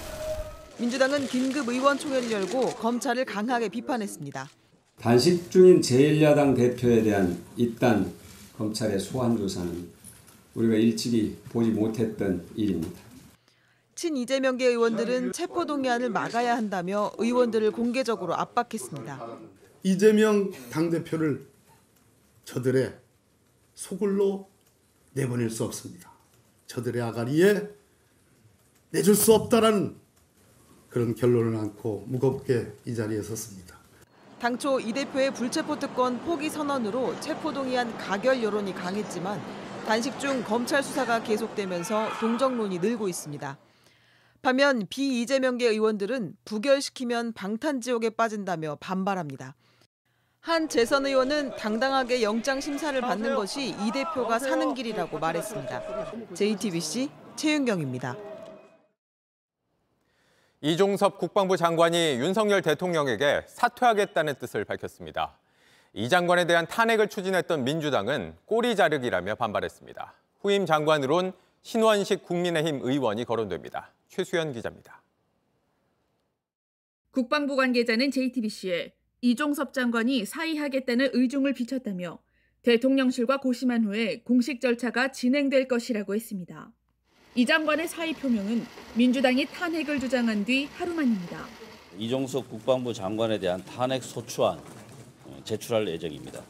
민주당은 0.78 1.26
긴급 1.26 1.68
의원총회를 1.68 2.30
열고 2.30 2.66
검찰을 2.76 3.24
강하게 3.24 3.68
비판했습니다. 3.68 4.48
단식 5.00 5.50
중인 5.50 5.80
제1야당 5.80 6.54
대표에 6.54 7.02
대한 7.02 7.36
이딴 7.56 8.12
검찰의 8.58 9.00
소환 9.00 9.36
조사는 9.36 9.88
우리가 10.54 10.76
일찍이 10.76 11.36
보지 11.48 11.70
못했던 11.70 12.46
일입니다. 12.54 13.00
친 13.96 14.16
이재명계 14.16 14.66
의원들은 14.66 15.32
체포 15.32 15.66
동의안을 15.66 16.10
막아야 16.10 16.56
한다며 16.56 17.10
의원들을 17.18 17.72
공개적으로 17.72 18.36
압박했습니다. 18.36 19.38
이재명 19.82 20.52
당대표를 20.70 21.44
저들의 22.44 22.94
소굴로 23.74 24.49
내보낼 25.12 25.50
수 25.50 25.64
없습니다. 25.64 26.10
저들의 26.66 27.02
아가리에 27.02 27.68
내줄 28.90 29.14
수 29.14 29.34
없다라는 29.34 29.96
그런 30.88 31.14
결론을 31.14 31.56
안고 31.56 32.04
무겁게 32.08 32.72
이 32.84 32.94
자리에 32.94 33.22
섰습니다. 33.22 33.78
당초 34.40 34.80
이 34.80 34.92
대표의 34.92 35.34
불체포 35.34 35.78
특권 35.78 36.18
포기 36.20 36.48
선언으로 36.48 37.18
체포 37.20 37.52
동의안 37.52 37.96
가결 37.98 38.42
여론이 38.42 38.74
강했지만 38.74 39.40
단식 39.86 40.18
중 40.18 40.42
검찰 40.44 40.82
수사가 40.82 41.22
계속되면서 41.22 42.18
동정론이 42.20 42.78
늘고 42.78 43.08
있습니다. 43.08 43.58
반면 44.42 44.86
비이재명계 44.88 45.68
의원들은 45.68 46.36
부결시키면 46.44 47.34
방탄 47.34 47.80
지옥에 47.80 48.10
빠진다며 48.10 48.78
반발합니다. 48.80 49.54
한 50.40 50.70
재선 50.70 51.04
의원은 51.04 51.56
당당하게 51.56 52.22
영장 52.22 52.60
심사를 52.60 52.98
받는 52.98 53.34
것이 53.34 53.68
이 53.68 53.90
대표가 53.92 54.38
사는 54.38 54.72
길이라고 54.72 55.18
말했습니다. 55.18 56.34
JTBC 56.34 57.10
최윤경입니다. 57.36 58.16
이종섭 60.62 61.18
국방부 61.18 61.58
장관이 61.58 62.14
윤석열 62.14 62.62
대통령에게 62.62 63.44
사퇴하겠다는 63.48 64.36
뜻을 64.36 64.64
밝혔습니다. 64.64 65.38
이 65.92 66.08
장관에 66.08 66.46
대한 66.46 66.66
탄핵을 66.66 67.08
추진했던 67.08 67.64
민주당은 67.64 68.34
꼬리 68.46 68.76
자르기라며 68.76 69.34
반발했습니다. 69.34 70.14
후임 70.40 70.64
장관으론 70.64 71.32
신원식 71.62 72.24
국민의힘 72.24 72.80
의원이 72.82 73.26
거론됩니다. 73.26 73.92
최수연 74.08 74.52
기자입니다. 74.52 75.02
국방부 77.10 77.56
관계자는 77.56 78.10
JTBC에 78.10 78.92
이종섭 79.22 79.72
장관이 79.72 80.24
사의하겠다는 80.24 81.10
의중을 81.12 81.52
비췄다며 81.52 82.18
대통령실과 82.62 83.38
고심한 83.38 83.84
후에 83.84 84.20
공식 84.20 84.60
절차가 84.60 85.12
진행될 85.12 85.68
것이라고 85.68 86.14
했습니다. 86.14 86.70
이 87.34 87.46
장관의 87.46 87.88
사의 87.88 88.12
표명은 88.14 88.62
민주당이 88.96 89.46
탄핵을 89.46 90.00
주장한 90.00 90.44
뒤 90.44 90.66
하루 90.72 90.94
만입니다. 90.94 91.46
이종석 91.98 92.48
국방부 92.48 92.92
장관에 92.92 93.38
대한 93.38 93.64
탄핵 93.64 94.02
소추안 94.02 94.58
제출할 95.44 95.86
예정입니다. 95.88 96.42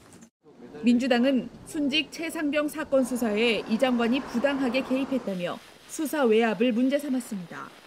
민주당은 0.83 1.49
순직 1.67 2.11
최상병 2.11 2.69
사건 2.69 3.05
수사에 3.05 3.63
이 3.69 3.79
장관이 3.79 4.21
부당하게 4.21 4.83
개입했다며 4.83 5.59
수사 5.89 6.25
외압을 6.25 6.73
문제 6.73 6.99
삼았습니다. 6.99 7.80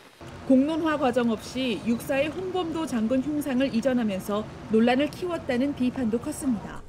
공론화 0.47 0.97
과정 0.97 1.31
없이 1.31 1.79
육사의 1.87 2.27
홍범도 2.27 2.85
장군 2.85 3.21
흉상을 3.21 3.73
이전하면서 3.73 4.45
논란을 4.73 5.09
키웠다는 5.09 5.73
비판도 5.73 6.19
컸습니다. 6.19 6.83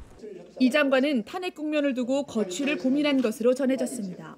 이 0.59 0.71
장관은 0.71 1.25
탄핵 1.25 1.55
국면을 1.55 1.95
두고 1.95 2.25
거취를 2.25 2.79
고민한 2.79 3.23
것으로 3.23 3.55
전해졌습니다. 3.55 4.37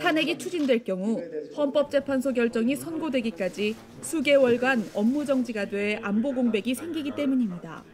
탄핵이 0.00 0.38
추진될 0.38 0.84
경우 0.84 1.22
헌법재판소 1.56 2.32
결정이 2.32 2.76
선고되기까지 2.76 3.74
수개월간 4.00 4.90
업무 4.94 5.26
정지가 5.26 5.66
돼 5.66 5.98
안보 6.02 6.32
공백이 6.34 6.74
생기기 6.74 7.12
때문입니다. 7.14 7.84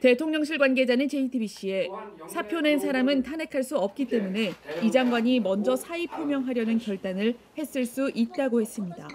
대통령실 0.00 0.58
관계자는 0.58 1.08
JTBC에 1.08 1.88
사표 2.28 2.60
낸 2.60 2.78
사람은 2.78 3.22
탄핵할 3.22 3.62
수 3.62 3.78
없기 3.78 4.04
때문에 4.06 4.52
이 4.82 4.90
장관이 4.90 5.40
먼저 5.40 5.76
사의 5.76 6.06
표명하려는 6.08 6.78
결단을 6.78 7.36
했을 7.56 7.86
수 7.86 8.10
있다고 8.14 8.60
했습니다. 8.60 9.08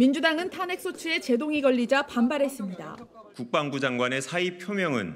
민주당은 0.00 0.48
탄핵 0.48 0.80
소추에 0.80 1.20
제동이 1.20 1.60
걸리자 1.60 2.06
반발했습니다. 2.06 2.96
국방부 3.36 3.78
장관의 3.78 4.22
사의 4.22 4.56
표명은 4.56 5.14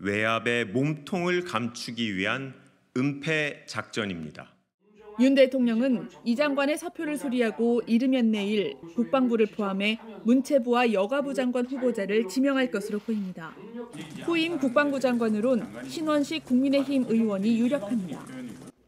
외압의 0.00 0.64
몸통을 0.72 1.44
감추기 1.44 2.16
위한 2.16 2.52
은폐 2.96 3.62
작전입니다. 3.66 4.52
윤 5.20 5.36
대통령은 5.36 6.08
이 6.24 6.34
장관의 6.34 6.78
사표를 6.78 7.16
수리하고 7.16 7.82
이르면 7.86 8.32
내일 8.32 8.74
국방부를 8.96 9.46
포함해 9.46 10.00
문체부와 10.24 10.92
여가부 10.92 11.32
장관 11.32 11.66
후보자를 11.66 12.26
지명할 12.26 12.72
것으로 12.72 12.98
보입니다. 12.98 13.54
후임 14.24 14.58
국방부 14.58 14.98
장관으론 14.98 15.64
신원식 15.86 16.44
국민의힘 16.44 17.04
의원이 17.06 17.60
유력합니다. 17.60 18.26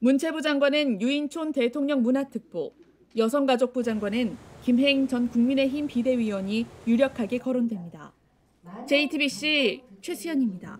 문체부 0.00 0.42
장관은 0.42 1.00
유인촌 1.00 1.52
대통령 1.52 2.02
문화특보, 2.02 2.74
여성가족부 3.16 3.84
장관은 3.84 4.55
김행 4.66 5.06
전 5.06 5.28
국민의힘 5.28 5.86
비대위원이 5.86 6.66
유력하게 6.88 7.38
거론됩니다. 7.38 8.10
JTBC 8.88 9.84
최수연입니다. 10.02 10.76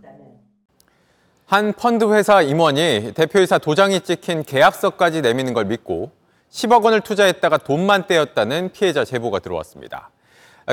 한 1.46 1.72
펀드 1.72 2.12
회사 2.12 2.42
임원이 2.42 3.12
대표이사 3.14 3.59
도장이 3.59 4.01
찍힌 4.01 4.42
계약서까지 4.42 5.22
내미는 5.22 5.55
걸 5.55 5.66
믿고 5.66 6.11
10억 6.51 6.83
원을 6.83 7.01
투자했다가 7.03 7.59
돈만 7.59 8.09
떼었다는 8.09 8.72
피해자 8.72 9.05
제보가 9.05 9.38
들어왔습니다. 9.38 10.11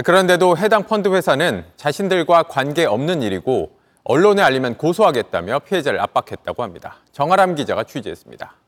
그런데도 0.04 0.58
해당 0.58 0.88
펀드 0.88 1.10
회사는 1.10 1.66
자신들과 1.78 2.42
관계 2.42 2.86
없는 2.86 3.22
일이고 3.22 3.78
언론에 4.06 4.42
알리면 4.42 4.78
고소하겠다며 4.78 5.60
피해자를 5.60 6.00
압박했다고 6.00 6.64
합니다. 6.64 6.96
정아람 7.12 7.54
기자가 7.54 7.84
취재했습니다. 7.84 8.63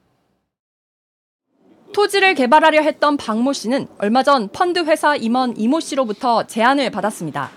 토지를 1.96 2.34
개발하려 2.34 2.82
했던 2.82 3.16
박모 3.16 3.54
씨는 3.54 3.88
얼마 4.00 4.22
전 4.22 4.50
펀드 4.50 4.80
회사 4.80 5.16
임원 5.16 5.54
이모 5.56 5.80
씨로부터 5.80 6.46
제안을 6.46 6.90
받았습니다. 6.90 7.52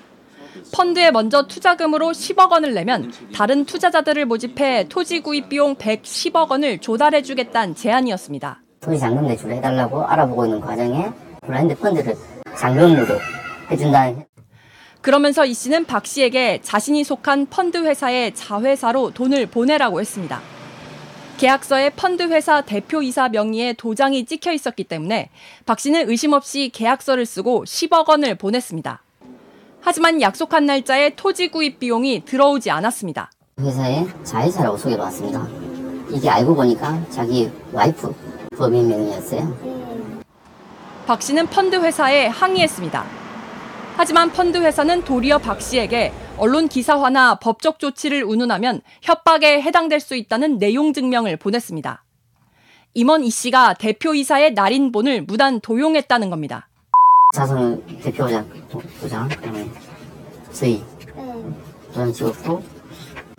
펀드에 0.73 1.11
먼저 1.11 1.49
투자금으로 1.49 2.13
10억 2.13 2.53
원을 2.53 2.73
내면 2.73 3.13
다른 3.35 3.65
투자자들을 3.65 4.27
모집해 4.27 4.87
토지 4.89 5.19
구입 5.23 5.49
비용 5.49 5.75
110억 5.75 6.53
원을 6.53 6.79
조달해 6.79 7.21
주겠다는 7.23 7.75
제안이었습니다. 7.75 8.63
토지 8.81 9.01
잔금 9.01 9.27
대출을 9.27 9.57
해달라고 9.57 10.05
알아보고 10.07 10.45
있는 10.45 10.61
과정에 10.61 11.11
블라인드 11.43 11.75
펀드를 11.77 12.15
잔금으로 12.57 13.19
해준다는 13.73 14.25
그러면서 15.01 15.47
이 15.47 15.53
씨는 15.53 15.85
박 15.87 16.07
씨에게 16.07 16.61
자신이 16.63 17.03
속한 17.03 17.47
펀드 17.47 17.79
회사의 17.79 18.37
자회사로 18.37 19.11
돈을 19.11 19.47
보내라고 19.47 19.99
했습니다. 19.99 20.41
계약서에 21.39 21.91
펀드 21.91 22.25
회사 22.25 22.63
대표이사 22.63 23.29
명의의 23.29 23.75
도장이 23.75 24.27
찍혀 24.27 24.51
있었기 24.51 24.83
때문에 24.83 25.31
박 25.67 25.79
씨는 25.79 26.11
의심 26.11 26.33
없이 26.33 26.69
계약서를 26.75 27.25
쓰고 27.27 27.65
10억 27.65 28.09
원을 28.09 28.35
보냈습니다. 28.35 29.01
하지만 29.81 30.21
약속한 30.21 30.67
날짜에 30.67 31.15
토지 31.15 31.49
구입 31.49 31.79
비용이 31.79 32.25
들어오지 32.25 32.73
않았습니다. 32.73 33.31
회사에 33.61 34.05
자회사라고 34.25 34.77
소개받았습니다. 34.77 35.47
이게 36.11 36.29
알고 36.29 36.57
보니까 36.57 37.01
자기 37.09 37.49
와이프 37.73 38.13
법인 38.57 38.89
명의였어요. 38.89 39.57
박 41.07 41.23
씨는 41.23 41.47
펀드 41.47 41.77
회사에 41.77 42.27
항의했습니다. 42.27 43.28
하지만 43.99 44.31
펀드 44.31 44.59
회사는 44.59 45.03
도리어 45.03 45.39
박 45.39 45.61
씨에게 45.61 46.13
언론 46.37 46.69
기사화나 46.69 47.35
법적 47.35 47.81
조치를 47.81 48.23
운운하면 48.23 48.81
협박에 49.03 49.61
해당될 49.61 49.99
수 49.99 50.15
있다는 50.15 50.59
내용 50.59 50.93
증명을 50.93 51.37
보냈습니다. 51.37 52.05
임원 52.95 53.25
이 53.25 53.31
씨가 53.31 53.75
대표이사의 53.75 54.55
날인본을 54.55 55.23
무단 55.23 55.59
도용했다는 55.59 56.31
겁니다. 56.31 56.69
자손 57.35 57.85
대표자 58.01 58.45
도장, 59.01 59.29
그다음에 59.31 59.69
저희 60.53 60.81
도장 61.89 62.13
찍었고 62.13 62.63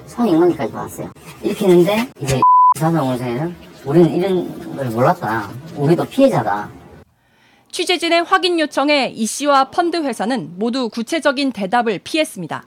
성인원까지 0.08 0.74
받았어요. 0.74 1.10
이렇게 1.41 1.67
했는데 1.69 2.12
이제 2.19 2.41
자산공사에는 2.78 3.56
우리는 3.86 4.10
이런 4.13 4.76
걸 4.76 4.89
몰랐다. 4.89 5.50
우리도 5.78 6.04
피해자다. 6.04 6.79
취재진의 7.72 8.24
확인 8.24 8.60
요청에 8.60 9.12
이 9.16 9.26
씨와 9.26 9.66
펀드 9.66 9.98
회사는 9.98 10.54
모두 10.58 10.90
구체적인 10.90 11.52
대답을 11.52 12.00
피했습니다. 12.04 12.64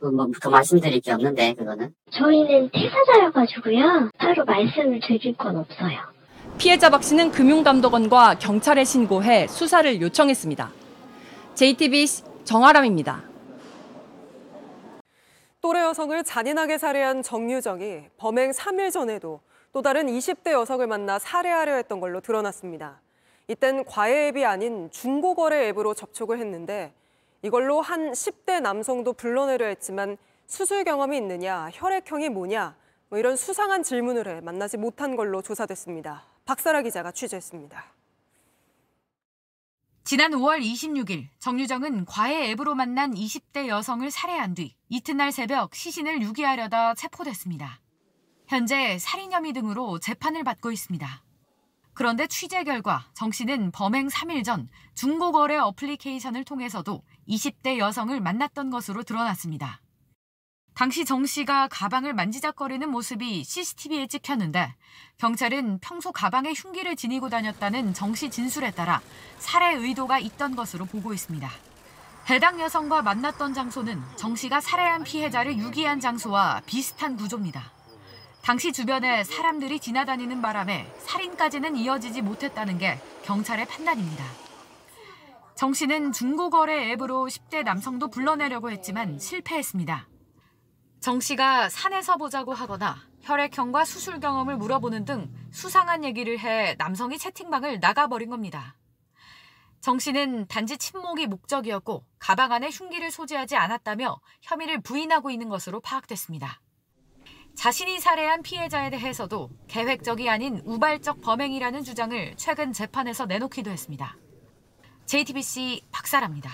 뭐더 0.00 0.50
말씀드릴 0.50 1.00
게 1.00 1.12
없는데 1.12 1.54
그거는 1.54 1.92
저희는 2.10 2.70
퇴사자여가지고요. 2.72 4.10
따로 4.18 4.44
말씀을 4.44 5.00
드릴 5.06 5.36
건 5.36 5.56
없어요. 5.56 5.98
피해자 6.58 6.88
박 6.90 7.02
씨는 7.02 7.32
금융감독원과 7.32 8.38
경찰에 8.38 8.84
신고해 8.84 9.46
수사를 9.48 10.00
요청했습니다. 10.00 10.70
JTBC 11.54 12.24
정아람입니다. 12.44 13.22
또래 15.60 15.80
여성을 15.82 16.22
잔인하게 16.22 16.78
살해한 16.78 17.22
정유정이 17.22 18.02
범행 18.18 18.52
3일 18.52 18.92
전에도 18.92 19.40
또 19.72 19.82
다른 19.82 20.06
20대 20.06 20.52
여성을 20.52 20.86
만나 20.86 21.18
살해하려 21.18 21.74
했던 21.74 22.00
걸로 22.00 22.20
드러났습니다. 22.20 23.00
이땐 23.48 23.84
과외 23.84 24.28
앱이 24.28 24.44
아닌 24.44 24.90
중고거래 24.90 25.68
앱으로 25.68 25.94
접촉을 25.94 26.38
했는데 26.40 26.92
이걸로 27.42 27.80
한 27.80 28.12
10대 28.12 28.60
남성도 28.60 29.12
불러내려 29.12 29.66
했지만 29.66 30.16
수술 30.46 30.84
경험이 30.84 31.18
있느냐, 31.18 31.68
혈액형이 31.72 32.28
뭐냐 32.30 32.76
뭐 33.08 33.18
이런 33.18 33.36
수상한 33.36 33.82
질문을 33.82 34.26
해 34.26 34.40
만나지 34.40 34.76
못한 34.76 35.14
걸로 35.14 35.42
조사됐습니다. 35.42 36.24
박사라 36.44 36.82
기자가 36.82 37.12
취재했습니다. 37.12 37.84
지난 40.02 40.30
5월 40.32 40.60
26일 40.62 41.28
정유정은 41.40 42.04
과외 42.04 42.50
앱으로 42.50 42.76
만난 42.76 43.12
20대 43.12 43.66
여성을 43.66 44.08
살해한 44.10 44.54
뒤 44.54 44.74
이튿날 44.88 45.32
새벽 45.32 45.74
시신을 45.74 46.22
유기하려다 46.22 46.94
체포됐습니다. 46.94 47.80
현재 48.46 48.98
살인 48.98 49.32
혐의 49.32 49.52
등으로 49.52 49.98
재판을 49.98 50.44
받고 50.44 50.70
있습니다. 50.70 51.25
그런데 51.96 52.26
취재 52.26 52.62
결과 52.62 53.06
정 53.14 53.32
씨는 53.32 53.70
범행 53.72 54.08
3일 54.08 54.44
전 54.44 54.68
중고거래 54.94 55.56
어플리케이션을 55.56 56.44
통해서도 56.44 57.02
20대 57.26 57.78
여성을 57.78 58.20
만났던 58.20 58.68
것으로 58.68 59.02
드러났습니다. 59.02 59.80
당시 60.74 61.06
정 61.06 61.24
씨가 61.24 61.68
가방을 61.68 62.12
만지작거리는 62.12 62.86
모습이 62.90 63.42
CCTV에 63.44 64.08
찍혔는데 64.08 64.74
경찰은 65.16 65.78
평소 65.80 66.12
가방에 66.12 66.52
흉기를 66.52 66.96
지니고 66.96 67.30
다녔다는 67.30 67.94
정 67.94 68.14
씨 68.14 68.28
진술에 68.30 68.72
따라 68.72 69.00
살해 69.38 69.74
의도가 69.74 70.18
있던 70.18 70.54
것으로 70.54 70.84
보고 70.84 71.14
있습니다. 71.14 71.50
해당 72.28 72.60
여성과 72.60 73.00
만났던 73.00 73.54
장소는 73.54 74.02
정 74.16 74.36
씨가 74.36 74.60
살해한 74.60 75.02
피해자를 75.04 75.56
유기한 75.56 75.98
장소와 75.98 76.60
비슷한 76.66 77.16
구조입니다. 77.16 77.75
당시 78.46 78.72
주변에 78.72 79.24
사람들이 79.24 79.80
지나다니는 79.80 80.40
바람에 80.40 80.86
살인까지는 80.98 81.74
이어지지 81.74 82.22
못했다는 82.22 82.78
게 82.78 82.96
경찰의 83.24 83.66
판단입니다. 83.66 84.24
정 85.56 85.74
씨는 85.74 86.12
중고거래 86.12 86.92
앱으로 86.92 87.26
10대 87.26 87.64
남성도 87.64 88.08
불러내려고 88.08 88.70
했지만 88.70 89.18
실패했습니다. 89.18 90.06
정 91.00 91.18
씨가 91.18 91.68
산에서 91.70 92.18
보자고 92.18 92.54
하거나 92.54 92.98
혈액형과 93.22 93.84
수술 93.84 94.20
경험을 94.20 94.56
물어보는 94.58 95.06
등 95.06 95.28
수상한 95.50 96.04
얘기를 96.04 96.38
해 96.38 96.76
남성이 96.78 97.18
채팅방을 97.18 97.80
나가버린 97.80 98.30
겁니다. 98.30 98.76
정 99.80 99.98
씨는 99.98 100.46
단지 100.46 100.78
침묵이 100.78 101.26
목적이었고 101.26 102.04
가방 102.20 102.52
안에 102.52 102.68
흉기를 102.70 103.10
소지하지 103.10 103.56
않았다며 103.56 104.20
혐의를 104.42 104.82
부인하고 104.82 105.32
있는 105.32 105.48
것으로 105.48 105.80
파악됐습니다. 105.80 106.60
자신이 107.56 108.00
살해한 108.00 108.42
피해자에 108.42 108.90
대해서도 108.90 109.48
계획적이 109.66 110.28
아닌 110.28 110.60
우발적 110.66 111.22
범행이라는 111.22 111.82
주장을 111.84 112.34
최근 112.36 112.72
재판에서 112.72 113.24
내놓기도 113.24 113.70
했습니다. 113.70 114.16
JTBC 115.06 115.82
박사랍니다. 115.90 116.50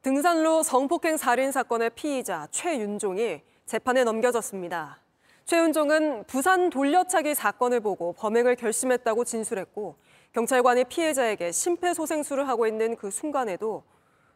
등산로 0.00 0.62
성폭행 0.62 1.18
살인 1.18 1.52
사건의 1.52 1.90
피의자 1.90 2.48
최윤종이 2.50 3.42
재판에 3.66 4.04
넘겨졌습니다. 4.04 5.00
최윤종은 5.44 6.24
부산 6.24 6.70
돌려차기 6.70 7.34
사건을 7.34 7.80
보고 7.80 8.14
범행을 8.14 8.56
결심했다고 8.56 9.24
진술했고 9.24 9.96
경찰관이 10.32 10.84
피해자에게 10.84 11.52
심폐소생술을 11.52 12.48
하고 12.48 12.66
있는 12.66 12.96
그 12.96 13.10
순간에도 13.10 13.84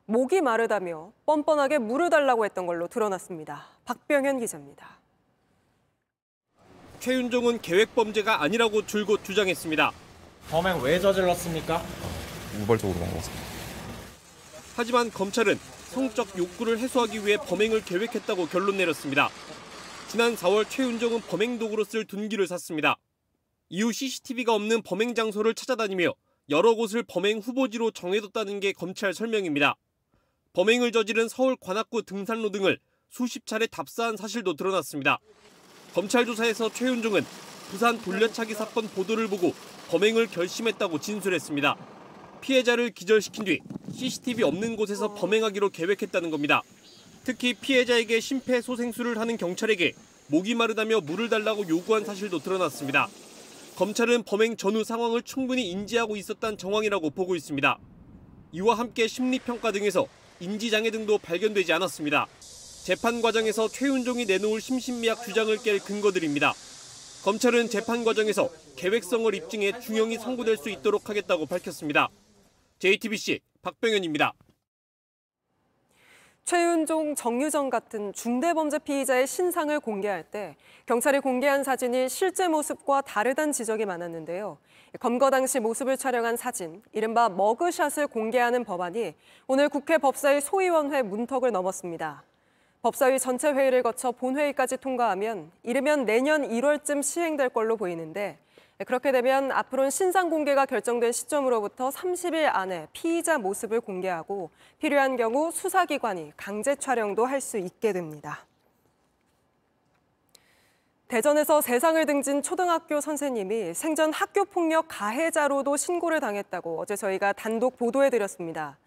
목이 0.04 0.42
마르다며 0.42 1.12
뻔뻔하게 1.24 1.78
물을 1.78 2.10
달라고 2.10 2.44
했던 2.44 2.66
걸로 2.66 2.86
드러났습니다. 2.86 3.75
박병현 3.86 4.40
기자입니다. 4.40 4.98
최윤종은 6.98 7.62
계획 7.62 7.94
범죄가 7.94 8.42
아니라고 8.42 8.84
줄곧 8.84 9.24
주장했습니다. 9.24 9.92
범행 10.50 10.82
왜 10.82 10.98
저질렀습니까? 10.98 11.82
우발적으로 12.60 12.98
한 13.04 13.14
것입니다. 13.14 13.44
하지만 14.74 15.10
검찰은 15.10 15.56
성적 15.90 16.36
욕구를 16.36 16.80
해소하기 16.80 17.24
위해 17.24 17.36
범행을 17.36 17.84
계획했다고 17.84 18.46
결론 18.46 18.76
내렸습니다. 18.76 19.30
지난 20.08 20.34
4월 20.34 20.68
최윤종은 20.68 21.20
범행 21.20 21.60
도구로 21.60 21.84
쓸 21.84 22.04
둔기를 22.04 22.48
샀습니다. 22.48 22.96
이후 23.68 23.92
CCTV가 23.92 24.52
없는 24.52 24.82
범행 24.82 25.14
장소를 25.14 25.54
찾아다니며 25.54 26.12
여러 26.48 26.74
곳을 26.74 27.04
범행 27.04 27.38
후보지로 27.38 27.92
정해뒀다는 27.92 28.58
게 28.58 28.72
검찰 28.72 29.14
설명입니다. 29.14 29.76
범행을 30.54 30.90
저지른 30.90 31.28
서울 31.28 31.56
관악구 31.60 32.02
등산로 32.02 32.50
등을 32.50 32.80
수십 33.16 33.46
차례 33.46 33.66
답사한 33.66 34.14
사실도 34.14 34.56
드러났습니다. 34.56 35.20
검찰 35.94 36.26
조사에서 36.26 36.70
최윤종은 36.70 37.24
부산 37.70 37.98
돌려차기 38.02 38.52
사건 38.52 38.86
보도를 38.88 39.26
보고 39.28 39.54
범행을 39.88 40.26
결심했다고 40.26 41.00
진술했습니다. 41.00 41.76
피해자를 42.42 42.90
기절시킨 42.90 43.46
뒤 43.46 43.60
CCTV 43.90 44.44
없는 44.44 44.76
곳에서 44.76 45.14
범행하기로 45.14 45.70
계획했다는 45.70 46.30
겁니다. 46.30 46.60
특히 47.24 47.54
피해자에게 47.54 48.20
심폐소생술을 48.20 49.18
하는 49.18 49.38
경찰에게 49.38 49.94
목이 50.26 50.54
마르다며 50.54 51.00
물을 51.00 51.30
달라고 51.30 51.66
요구한 51.70 52.04
사실도 52.04 52.40
드러났습니다. 52.40 53.08
검찰은 53.76 54.24
범행 54.24 54.58
전후 54.58 54.84
상황을 54.84 55.22
충분히 55.22 55.70
인지하고 55.70 56.18
있었다는 56.18 56.58
정황이라고 56.58 57.08
보고 57.08 57.34
있습니다. 57.34 57.78
이와 58.52 58.74
함께 58.74 59.08
심리평가 59.08 59.72
등에서 59.72 60.06
인지장애 60.38 60.90
등도 60.90 61.16
발견되지 61.16 61.72
않았습니다. 61.72 62.26
재판 62.86 63.20
과정에서 63.20 63.66
최윤종이 63.66 64.26
내놓을 64.26 64.60
심신미약 64.60 65.24
주장을 65.24 65.52
깰 65.56 65.84
근거들입니다. 65.84 66.54
검찰은 67.24 67.68
재판 67.68 68.04
과정에서 68.04 68.48
계획성을 68.76 69.34
입증해 69.34 69.80
중형이 69.80 70.18
선고될 70.18 70.56
수 70.56 70.70
있도록 70.70 71.08
하겠다고 71.08 71.46
밝혔습니다. 71.46 72.08
JTBC 72.78 73.40
박병현입니다. 73.62 74.34
최윤종, 76.44 77.16
정유정 77.16 77.70
같은 77.70 78.12
중대범죄 78.12 78.78
피의자의 78.78 79.26
신상을 79.26 79.80
공개할 79.80 80.22
때 80.22 80.54
경찰이 80.86 81.18
공개한 81.18 81.64
사진이 81.64 82.08
실제 82.08 82.46
모습과 82.46 83.00
다르다는 83.00 83.50
지적이 83.52 83.84
많았는데요. 83.86 84.58
검거 85.00 85.30
당시 85.30 85.58
모습을 85.58 85.96
촬영한 85.96 86.36
사진, 86.36 86.80
이른바 86.92 87.30
머그샷을 87.30 88.06
공개하는 88.06 88.62
법안이 88.62 89.16
오늘 89.48 89.68
국회 89.68 89.98
법사위 89.98 90.40
소위원회 90.40 91.02
문턱을 91.02 91.50
넘었습니다. 91.50 92.22
법사위 92.86 93.18
전체 93.18 93.50
회의를 93.50 93.82
거쳐 93.82 94.12
본회의까지 94.12 94.76
통과하면 94.76 95.50
이르면 95.64 96.04
내년 96.04 96.48
1월쯤 96.48 97.02
시행될 97.02 97.48
걸로 97.48 97.76
보이는데 97.76 98.38
그렇게 98.86 99.10
되면 99.10 99.50
앞으로는 99.50 99.90
신상 99.90 100.30
공개가 100.30 100.66
결정된 100.66 101.10
시점으로부터 101.10 101.88
30일 101.88 102.48
안에 102.54 102.86
피의자 102.92 103.38
모습을 103.38 103.80
공개하고 103.80 104.50
필요한 104.78 105.16
경우 105.16 105.50
수사기관이 105.50 106.34
강제 106.36 106.76
촬영도 106.76 107.26
할 107.26 107.40
수 107.40 107.58
있게 107.58 107.92
됩니다. 107.92 108.46
대전에서 111.08 111.60
세상을 111.60 112.06
등진 112.06 112.40
초등학교 112.40 113.00
선생님이 113.00 113.74
생전 113.74 114.12
학교폭력 114.12 114.86
가해자로도 114.86 115.76
신고를 115.76 116.20
당했다고 116.20 116.78
어제 116.78 116.94
저희가 116.94 117.32
단독 117.32 117.76
보도해드렸습니다. 117.78 118.78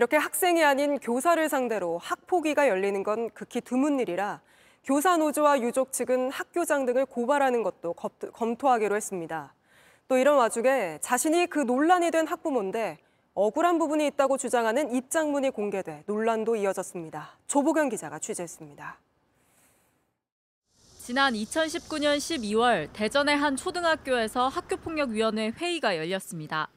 이렇게 0.00 0.16
학생이 0.16 0.64
아닌 0.64 0.98
교사를 0.98 1.46
상대로 1.50 1.98
학폭위가 1.98 2.68
열리는 2.68 3.02
건 3.02 3.28
극히 3.34 3.60
드문 3.60 4.00
일이라 4.00 4.40
교사 4.82 5.18
노조와 5.18 5.60
유족 5.60 5.92
측은 5.92 6.30
학교장 6.30 6.86
등을 6.86 7.04
고발하는 7.04 7.62
것도 7.62 7.92
검토하기로 8.32 8.96
했습니다. 8.96 9.52
또 10.08 10.16
이런 10.16 10.38
와중에 10.38 10.96
자신이 11.02 11.48
그 11.48 11.58
논란이 11.58 12.12
된 12.12 12.26
학부모인데 12.26 12.96
억울한 13.34 13.78
부분이 13.78 14.06
있다고 14.06 14.38
주장하는 14.38 14.94
입장문이 14.94 15.50
공개돼 15.50 16.04
논란도 16.06 16.56
이어졌습니다. 16.56 17.36
조보경 17.46 17.90
기자가 17.90 18.18
취재했습니다. 18.18 18.98
지난 21.00 21.34
2019년 21.34 22.16
12월 22.16 22.88
대전의 22.94 23.36
한 23.36 23.54
초등학교에서 23.54 24.48
학교폭력위원회 24.48 25.50
회의가 25.50 25.98
열렸습니다. 25.98 26.70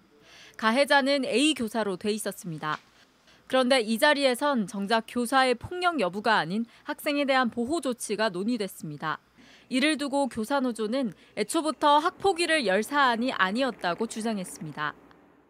가해자는 0.58 1.24
A 1.24 1.54
교사로 1.54 1.96
돼 1.96 2.12
있었습니다. 2.12 2.78
그런데 3.54 3.82
이 3.82 4.00
자리에선 4.00 4.66
정작 4.66 5.04
교사의 5.08 5.54
폭력 5.54 6.00
여부가 6.00 6.38
아닌 6.38 6.66
학생에 6.86 7.24
대한 7.26 7.52
보호 7.52 7.82
조치가 7.82 8.30
논의됐습니다. 8.30 9.20
이를 9.70 10.00
두고 10.00 10.28
교사노조는 10.28 11.14
애초부터 11.38 12.00
학폭위를 12.00 12.66
열 12.66 12.82
사안이 12.82 13.32
아니었다고 13.32 14.08
주장했습니다. 14.08 14.96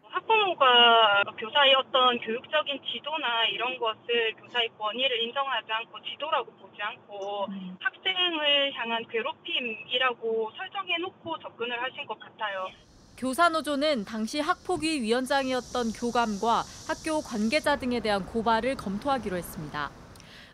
학부모가 0.02 1.22
교사의 1.38 1.74
어떤 1.76 2.18
교육적인 2.18 2.78
지도나 2.92 3.46
이런 3.46 3.78
것을 3.78 4.34
교사의 4.34 4.68
권위를 4.76 5.22
인정하지 5.22 5.72
않고 5.72 6.02
지도라고 6.02 6.52
보지 6.60 6.82
않고 6.82 7.46
학생을 7.80 8.72
향한 8.74 9.02
괴롭힘이라고 9.08 10.52
설정해놓고 10.54 11.38
접근을 11.38 11.82
하신 11.82 12.04
것 12.04 12.20
같아요. 12.20 12.68
교사노조는 13.16 14.04
당시 14.04 14.40
학폭위 14.40 15.00
위원장이었던 15.02 15.92
교감과 15.92 16.64
학교 16.88 17.20
관계자 17.20 17.76
등에 17.76 18.00
대한 18.00 18.26
고발을 18.26 18.74
검토하기로 18.74 19.36
했습니다. 19.36 19.90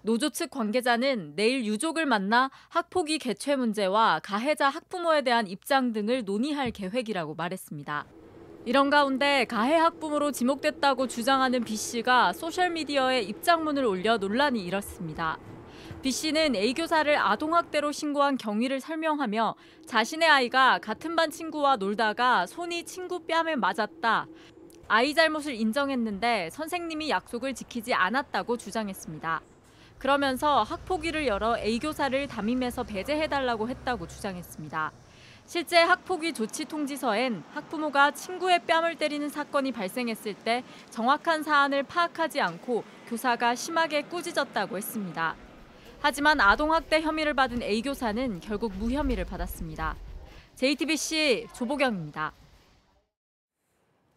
노조 0.03 0.31
측 0.31 0.51
관계자는 0.51 1.35
내일 1.37 1.65
유족을 1.65 2.07
만나 2.07 2.51
학폭위 2.69 3.19
개최 3.19 3.57
문제와 3.57 4.21
가해자 4.23 4.69
학부모에 4.69 5.23
대한 5.23 5.47
입장 5.47 5.93
등을 5.93 6.25
논의할 6.25 6.71
계획이라고 6.71 7.35
말했습니다. 7.35 8.07
이런 8.67 8.91
가운데 8.91 9.47
가해 9.47 9.77
학부모로 9.77 10.33
지목됐다고 10.33 11.07
주장하는 11.07 11.65
B 11.65 11.77
씨가 11.77 12.35
소셜미디어에 12.35 13.23
입장문을 13.23 13.85
올려 13.85 14.19
논란이 14.19 14.63
일었습니다. 14.63 15.39
B 16.03 16.11
씨는 16.11 16.57
A 16.57 16.73
교사를 16.73 17.15
아동학대로 17.15 17.93
신고한 17.93 18.39
경위를 18.39 18.81
설명하며 18.81 19.55
자신의 19.85 20.27
아이가 20.27 20.79
같은 20.79 21.15
반 21.15 21.31
친구와 21.31 21.77
놀다가 21.77 22.47
손이 22.47 22.85
친구 22.85 23.21
뺨에 23.27 23.57
맞았다. 23.57 24.27
아이 24.89 25.13
잘못을 25.13 25.55
인정했는데 25.55 26.49
선생님이 26.53 27.11
약속을 27.11 27.55
지키지 27.55 27.93
않았다고 27.93 28.57
주장했습니다. 28.57 29.43
그러면서 29.99 30.63
학폭위를 30.63 31.27
열어 31.27 31.59
A 31.59 31.79
교사를 31.79 32.27
담임해서 32.27 32.85
배제해달라고 32.85 33.69
했다고 33.69 34.09
주장했습니다. 34.09 34.93
실제 35.45 35.83
학폭위 35.83 36.33
조치 36.33 36.65
통지서엔 36.65 37.45
학부모가 37.53 38.13
친구의 38.13 38.61
뺨을 38.65 38.97
때리는 38.97 39.29
사건이 39.29 39.73
발생했을 39.73 40.33
때 40.33 40.65
정확한 40.89 41.43
사안을 41.43 41.83
파악하지 41.83 42.41
않고 42.41 42.85
교사가 43.07 43.55
심하게 43.55 44.01
꾸짖었다고 44.03 44.79
했습니다. 44.79 45.37
하지만 46.03 46.41
아동학대 46.41 47.03
혐의를 47.03 47.35
받은 47.35 47.63
A 47.63 47.83
교사는 47.83 48.41
결국 48.41 48.73
무혐의를 48.79 49.27
받았습니다. 49.27 49.97
JTBC 50.57 51.49
조보경입니다. 51.53 52.33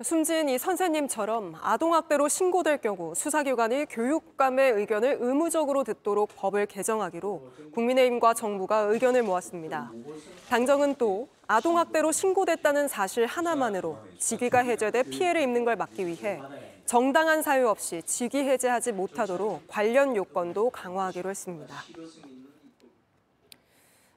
숨진 0.01 0.49
이 0.49 0.57
선생님처럼 0.57 1.55
아동학대로 1.61 2.27
신고될 2.29 2.79
경우 2.79 3.13
수사기관이 3.15 3.85
교육감의 3.89 4.71
의견을 4.71 5.17
의무적으로 5.19 5.83
듣도록 5.83 6.29
법을 6.35 6.65
개정하기로 6.67 7.51
국민의힘과 7.73 8.33
정부가 8.33 8.79
의견을 8.79 9.23
모았습니다. 9.23 9.91
당정은 10.49 10.95
또 10.95 11.27
아동학대로 11.47 12.11
신고됐다는 12.11 12.87
사실 12.87 13.25
하나만으로 13.25 13.97
직위가 14.19 14.59
해제돼 14.59 15.03
피해를 15.03 15.41
입는 15.41 15.65
걸 15.65 15.75
막기 15.75 16.07
위해 16.07 16.41
정당한 16.85 17.41
사유 17.41 17.67
없이 17.67 18.01
직위 18.03 18.39
해제하지 18.39 18.91
못하도록 18.91 19.67
관련 19.67 20.15
요건도 20.15 20.69
강화하기로 20.69 21.29
했습니다. 21.29 21.75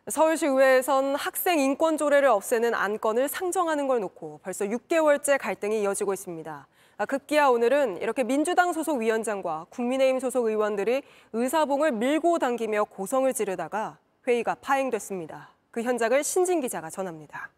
서울시 0.09 0.46
의회에선 0.46 1.16
학생 1.16 1.59
인권 1.59 1.96
조례를 1.96 2.29
없애는 2.29 2.74
안건을 2.74 3.29
상정하는 3.29 3.88
걸 3.88 4.00
놓고 4.00 4.40
벌써 4.42 4.64
6개월째 4.64 5.38
갈등이 5.38 5.83
이어지고 5.83 6.12
있습니다. 6.12 6.66
급기야 7.09 7.48
오늘은 7.48 8.00
이렇게 8.00 8.22
민주당 8.22 8.72
소속 8.72 8.98
위원장과 8.98 9.66
국민의힘 9.70 10.20
소속 10.20 10.46
의원들이 10.46 11.02
의사봉을 11.33 11.92
밀고 11.92 12.38
당기며 12.38 12.85
고성을 12.85 13.33
지르다가 13.33 13.98
회의가 14.26 14.55
파행됐습니다. 14.57 15.50
그 15.70 15.83
현장을 15.83 16.22
신진 16.24 16.61
기자가 16.61 16.88
전합니다. 16.88 17.50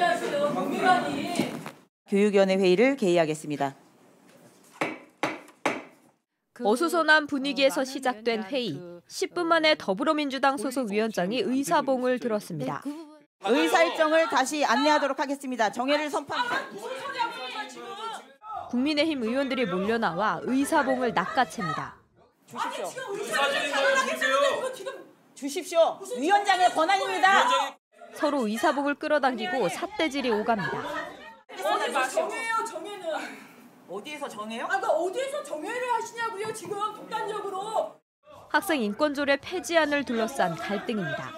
안녕하세요. 0.00 0.54
국민의힘 0.54 1.60
교육위원회 2.06 2.56
회의를 2.56 2.96
개의하겠습니다. 2.96 3.74
어수선한 6.62 7.26
분위기에서 7.26 7.84
시작된 7.84 8.44
회의. 8.44 8.80
10분 9.08 9.42
만에 9.46 9.74
더불어민주당 9.76 10.56
소속 10.56 10.90
위원장이 10.92 11.40
의사봉을 11.40 12.20
들었습니다. 12.20 12.80
의사 13.44 13.82
일정을 13.82 14.28
다시 14.28 14.64
안내하도록 14.64 15.18
하겠습니다. 15.18 15.72
정회를 15.72 16.08
선포합니다. 16.10 16.60
국민의힘 18.70 19.24
의원들이 19.24 19.66
몰려나와 19.66 20.40
의사봉을 20.44 21.12
낚아챕니다. 21.12 21.96
주십시오. 22.46 22.88
주십시오. 25.34 25.98
위원장의 26.16 26.70
권한입니다. 26.70 27.78
서로 28.18 28.48
의사봉을 28.48 28.96
끌어당기고 28.96 29.68
삿대질이 29.68 30.30
오갑니다. 30.30 31.08
어디서 31.48 32.08
정해요 32.08 32.64
정해는 32.68 33.08
어디에서 33.88 34.28
정해요? 34.28 34.64
아까 34.64 34.80
그러니까 34.80 34.92
어디에서 34.92 35.44
정해를 35.44 35.92
하시냐고요 35.92 36.52
지금 36.52 36.76
독단적으로 36.96 38.00
학생 38.48 38.82
인권조례 38.82 39.36
폐지안을 39.36 40.04
둘러싼 40.04 40.56
갈등입니다. 40.56 41.32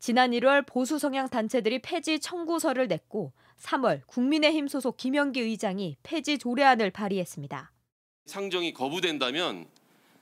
지난 0.00 0.32
1월 0.32 0.66
보수 0.66 0.98
성향 0.98 1.28
단체들이 1.28 1.80
폐지 1.80 2.18
청구서를 2.18 2.88
냈고 2.88 3.32
3월 3.60 4.00
국민의힘 4.06 4.66
소속 4.66 4.96
김영기 4.96 5.40
의장이 5.40 5.96
폐지 6.02 6.38
조례안을 6.38 6.90
발의했습니다. 6.90 7.70
상정이 8.26 8.72
거부된다면 8.72 9.68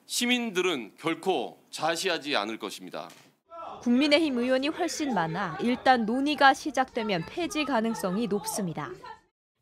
시민들은 0.04 0.96
결코 0.98 1.62
자시하지 1.70 2.36
않을 2.36 2.58
것입니다. 2.58 3.08
국민의힘 3.80 4.38
의원이 4.38 4.68
훨씬 4.68 5.14
많아 5.14 5.58
일단 5.62 6.04
논의가 6.04 6.54
시작되면 6.54 7.24
폐지 7.28 7.64
가능성이 7.64 8.26
높습니다. 8.26 8.90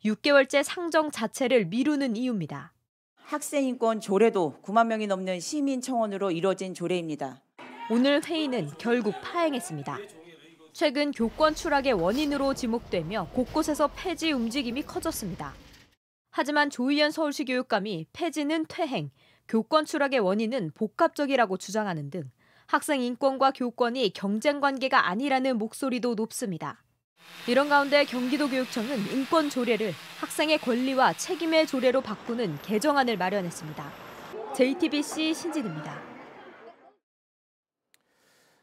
6개월째 0.05 0.63
상정 0.63 1.11
자체를 1.11 1.67
미루는 1.67 2.17
이유입니다. 2.17 2.73
학생인권 3.17 4.01
조례도 4.01 4.61
9만 4.63 4.87
명이 4.87 5.07
넘는 5.07 5.41
시민 5.41 5.81
청원으로 5.81 6.31
이뤄진 6.31 6.75
조례입니다. 6.75 7.43
오늘 7.91 8.25
회의는 8.25 8.71
결국 8.79 9.15
파행했습니다. 9.23 9.99
최근 10.73 11.11
교권 11.11 11.55
추락의 11.55 11.95
원인으로 11.95 12.55
지목되며 12.55 13.29
곳곳에서 13.33 13.91
폐지 13.97 14.33
움직임이 14.33 14.83
커졌습니다. 14.83 15.55
하지만 16.31 16.71
조희연 16.71 17.11
서울시 17.11 17.45
교육감이 17.45 18.07
폐지는 18.13 18.67
퇴행, 18.69 19.11
교권 19.49 19.87
추락의 19.87 20.21
원인은 20.21 20.73
복합적이라고 20.75 21.57
주장하는 21.57 22.11
등 22.11 22.31
학생 22.67 23.01
인권과 23.01 23.53
교권이 23.53 24.13
경쟁 24.13 24.61
관계가 24.61 25.09
아니라는 25.09 25.57
목소리도 25.57 26.15
높습니다. 26.17 26.83
이런 27.47 27.69
가운데 27.69 28.05
경기도교육청은 28.05 29.13
인권 29.13 29.49
조례를 29.51 29.93
학생의 30.19 30.59
권리와 30.59 31.13
책임의 31.13 31.69
조례로 31.69 32.01
바꾸는 32.01 32.59
개정안을 32.63 33.17
마련했습니다. 33.17 33.93
JTBC 34.55 35.33
신진입니다. 35.33 36.01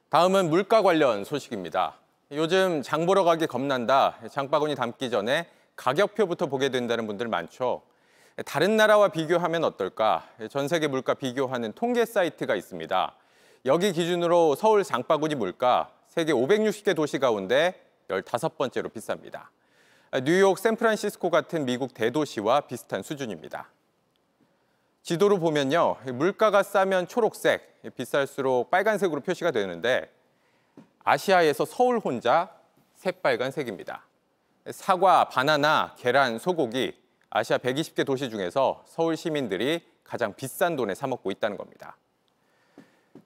다음은 0.09 0.49
물가 0.49 0.81
관련 0.81 1.23
소식입니다. 1.23 1.95
요즘 2.31 2.81
장 2.81 3.05
보러 3.05 3.23
가기 3.23 3.47
겁난다. 3.47 4.17
장바구니 4.29 4.75
담기 4.75 5.09
전에 5.09 5.47
가격표부터 5.77 6.47
보게 6.47 6.69
된다는 6.69 7.07
분들 7.07 7.29
많죠. 7.29 7.83
다른 8.45 8.75
나라와 8.75 9.07
비교하면 9.07 9.63
어떨까? 9.63 10.27
전 10.49 10.67
세계 10.67 10.87
물가 10.87 11.13
비교하는 11.13 11.71
통계 11.73 12.05
사이트가 12.05 12.55
있습니다. 12.55 13.15
여기 13.65 13.93
기준으로 13.93 14.55
서울 14.55 14.83
장바구니 14.83 15.35
물가 15.35 15.89
세계 16.07 16.33
560개 16.33 16.93
도시 16.97 17.17
가운데 17.17 17.81
15번째로 18.09 18.91
비쌉니다. 18.91 19.47
뉴욕, 20.25 20.59
샌프란시스코 20.59 21.29
같은 21.29 21.63
미국 21.63 21.93
대도시와 21.93 22.61
비슷한 22.61 23.03
수준입니다. 23.03 23.69
지도로 25.01 25.39
보면요. 25.39 25.95
물가가 26.13 26.61
싸면 26.61 27.07
초록색, 27.07 27.95
비쌀수록 27.95 28.69
빨간색으로 28.69 29.21
표시가 29.21 29.51
되는데 29.51 30.11
아시아에서 31.05 31.63
서울 31.63 31.99
혼자 31.99 32.53
새빨간색입니다. 32.95 34.05
사과, 34.71 35.29
바나나, 35.29 35.95
계란, 35.97 36.37
소고기, 36.37 37.01
아시아 37.29 37.59
120개 37.59 38.05
도시 38.05 38.29
중에서 38.29 38.83
서울 38.87 39.15
시민들이 39.15 39.87
가장 40.03 40.33
비싼 40.33 40.75
돈에 40.75 40.95
사 40.95 41.07
먹고 41.07 41.31
있다는 41.31 41.55
겁니다. 41.55 41.95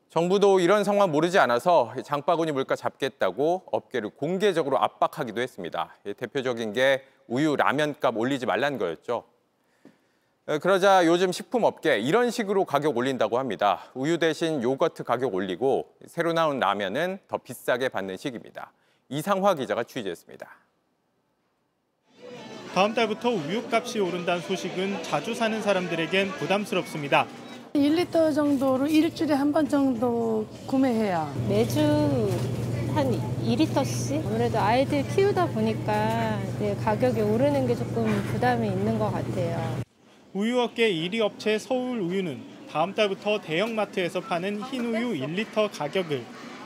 정부도 0.10 0.62
이런 0.62 0.84
상황 0.84 1.12
모르지 1.12 1.38
않아서 1.40 1.94
장바구니 2.04 2.54
물가 2.54 2.76
잡겠다고 2.76 3.64
업계를 3.72 4.10
공개적으로 4.10 4.82
압박하기도 4.82 5.42
했습니다. 5.42 5.96
대표적인 6.18 6.74
게 6.74 7.04
우유, 7.28 7.56
라면값 7.58 8.16
올리지 8.16 8.46
말라는 8.46 8.78
거였죠. 8.78 9.26
그러자 10.62 11.06
요즘 11.06 11.34
식품업계 11.34 12.00
이런 12.00 12.32
식으로 12.32 12.64
가격 12.64 12.96
올린다고 12.96 13.38
합니다. 13.38 13.82
우유 13.94 14.18
대신 14.18 14.64
요거트 14.64 15.04
가격 15.04 15.36
올리고 15.36 15.94
새로 16.06 16.32
나온 16.32 16.58
라면은 16.60 17.20
더 17.28 17.38
비싸게 17.38 17.90
받는 17.90 18.16
식입니다. 18.16 18.72
이상화 19.10 19.56
기자가 19.56 19.84
취재했습니다. 19.84 20.48
다음 22.74 22.94
달부터 22.94 23.30
우유값이 23.30 24.00
오른다는 24.00 24.42
소식은 24.42 25.04
자주 25.04 25.36
사는 25.36 25.62
사람들에겐 25.62 26.30
부담스럽습니다. 26.32 27.28
1리터 27.78 28.34
정도로 28.34 28.88
일주일에 28.88 29.34
한 29.34 29.52
번 29.52 29.68
정도 29.70 30.46
구매해요. 30.66 31.32
매주 31.48 31.80
한 32.94 33.12
2리터씩? 33.46 34.26
아무래도 34.26 34.60
아이들 34.60 35.08
키우다 35.08 35.48
보니까 35.48 36.40
가격이 36.84 37.22
오르는 37.22 37.68
게 37.68 37.76
조금 37.76 38.06
부담이 38.32 38.68
있는 38.68 38.98
것 39.00 39.12
같아요. 39.12 39.80
우유업계 40.34 40.92
1위 40.92 41.20
업체 41.22 41.58
서울 41.58 42.00
우유는 42.02 42.40
다음 42.70 42.94
달부터 42.94 43.42
대형마트에서 43.42 44.22
파는 44.22 44.62
흰우유 44.64 45.14
1리터 45.26 45.70
가격을 45.72 46.24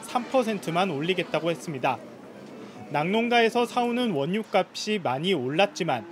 3%만 0.07 0.89
올리겠다고 0.89 1.51
했습니다. 1.51 1.97
낙농가에서 2.89 3.65
사오는 3.65 4.11
원유값이 4.11 4.99
많이 5.03 5.33
올랐지만 5.33 6.05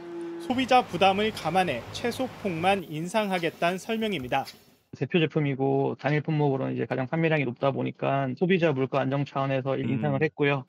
소비자 0.48 0.82
부담을 0.86 1.32
감안해 1.32 1.82
최소폭만 1.92 2.86
인상하겠다는 2.90 3.78
설명입니다. 3.78 4.46
대표 4.98 5.20
제품이고 5.20 5.98
단일 6.00 6.22
품목으로 6.22 6.72
이제 6.72 6.86
가장 6.86 7.08
판매량이 7.08 7.46
높다 7.46 7.72
보니까 7.72 8.30
소비자 8.38 8.72
물가 8.72 9.00
안정 9.00 9.24
차원에서 9.24 9.78
인상을 9.78 10.22
했고요. 10.24 10.66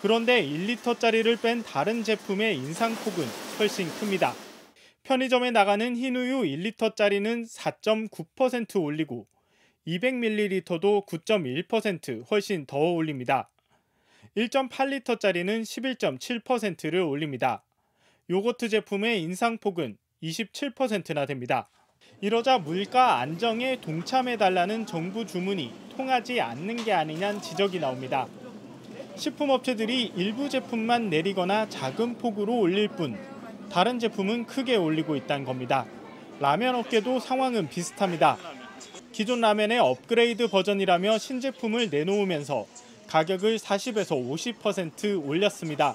그런데 0.00 0.42
1리터짜리를 0.46 1.42
뺀 1.42 1.62
다른 1.62 2.02
제품의 2.02 2.56
인상폭은 2.56 3.24
훨씬 3.58 3.88
큽니다. 3.98 4.32
편의점에 5.02 5.50
나가는 5.50 5.96
흰우유 5.96 6.42
1리터짜리는 6.42 7.46
4.9% 7.46 8.82
올리고 8.82 9.26
200ml도 9.86 11.06
9.1% 11.06 12.30
훨씬 12.30 12.66
더 12.66 12.78
올립니다. 12.78 13.50
1.8리터짜리는 14.36 15.62
11.7%를 15.62 17.00
올립니다. 17.00 17.64
요거트 18.30 18.68
제품의 18.70 19.22
인상폭은 19.22 19.98
27%나 20.22 21.26
됩니다. 21.26 21.68
이러자 22.20 22.58
물가 22.58 23.18
안정에 23.18 23.80
동참해달라는 23.80 24.86
정부 24.86 25.26
주문이 25.26 25.72
통하지 25.96 26.40
않는 26.40 26.76
게 26.84 26.92
아니냐는 26.92 27.42
지적이 27.42 27.80
나옵니다. 27.80 28.26
식품업체들이 29.16 30.12
일부 30.16 30.48
제품만 30.48 31.10
내리거나 31.10 31.68
작은 31.68 32.18
폭으로 32.18 32.58
올릴 32.58 32.88
뿐 32.88 33.18
다른 33.70 33.98
제품은 33.98 34.46
크게 34.46 34.76
올리고 34.76 35.16
있다는 35.16 35.44
겁니다. 35.44 35.86
라면 36.40 36.76
업계도 36.76 37.20
상황은 37.20 37.68
비슷합니다. 37.68 38.38
기존 39.12 39.40
라면의 39.40 39.78
업그레이드 39.78 40.48
버전이라며 40.48 41.18
신제품을 41.18 41.90
내놓으면서 41.90 42.66
가격을 43.06 43.58
40에서 43.58 44.10
50% 44.58 45.24
올렸습니다. 45.24 45.94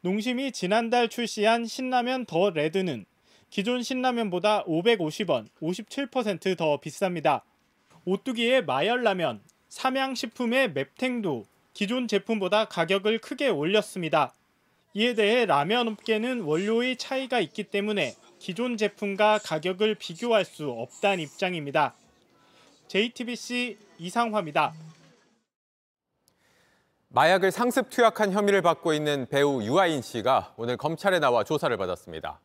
농심이 0.00 0.50
지난달 0.50 1.08
출시한 1.08 1.66
신라면 1.66 2.24
더 2.26 2.50
레드는 2.50 3.04
기존 3.50 3.82
신라면보다 3.82 4.64
550원, 4.64 5.48
57%더 5.60 6.80
비쌉니다. 6.80 7.42
오뚜기의 8.04 8.64
마열라면, 8.64 9.42
삼양식품의 9.68 10.72
맵탱도 10.72 11.44
기존 11.74 12.06
제품보다 12.08 12.66
가격을 12.66 13.18
크게 13.18 13.48
올렸습니다. 13.48 14.32
이에 14.94 15.14
대해 15.14 15.46
라면 15.46 15.88
업계는 15.88 16.42
원료의 16.42 16.96
차이가 16.96 17.40
있기 17.40 17.64
때문에 17.64 18.14
기존 18.38 18.76
제품과 18.76 19.38
가격을 19.44 19.96
비교할 19.96 20.44
수 20.44 20.70
없다는 20.70 21.20
입장입니다. 21.24 21.94
JTBC 22.88 23.78
이상화입니다. 23.98 24.72
마약을 27.08 27.50
상습 27.50 27.90
투약한 27.90 28.32
혐의를 28.32 28.62
받고 28.62 28.92
있는 28.94 29.26
배우 29.28 29.62
유아인 29.62 30.02
씨가 30.02 30.54
오늘 30.56 30.76
검찰에 30.76 31.18
나와 31.18 31.44
조사를 31.44 31.76
받았습니다. 31.76 32.40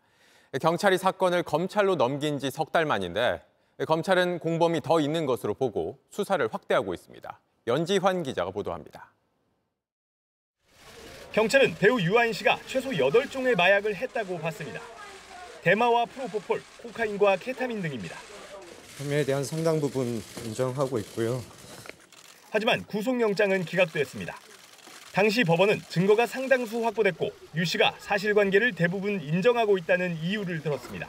경찰이 0.59 0.97
사건을 0.97 1.43
검찰로 1.43 1.95
넘긴 1.95 2.39
지 2.39 2.49
석 2.49 2.71
달 2.71 2.85
만인데 2.85 3.41
검찰은 3.87 4.39
공범이 4.39 4.81
더 4.81 4.99
있는 4.99 5.25
것으로 5.25 5.53
보고 5.53 5.99
수사를 6.09 6.47
확대하고 6.51 6.93
있습니다. 6.93 7.39
연지환 7.67 8.23
기자가 8.23 8.51
보도합니다. 8.51 9.11
경찰은 11.33 11.75
배우 11.75 11.99
유아인 11.99 12.31
씨가 12.31 12.59
최소 12.67 12.89
8종의 12.91 13.57
마약을 13.57 13.95
했다고 13.95 14.39
봤습니다. 14.39 14.79
대마와 15.63 16.05
프로포폴, 16.05 16.61
코카인과 16.83 17.35
케타민 17.37 17.81
등입니다. 17.81 18.15
혐의에 18.97 19.25
대한 19.25 19.43
상당 19.43 19.81
부분 19.81 20.21
인정하고 20.45 20.97
있고요. 20.99 21.41
하지만 22.51 22.85
구속영장은 22.85 23.65
기각됐습니다. 23.65 24.37
당시 25.15 25.45
법원은 25.45 25.79
증거가 25.87 26.25
상당수 26.25 26.83
확보됐고 26.83 27.31
유 27.55 27.63
씨가 27.63 27.95
사실관계를 27.99 28.73
대부분 28.73 29.21
인정하고 29.21 29.77
있다는 29.77 30.17
이유를 30.21 30.61
들었습니다. 30.61 31.07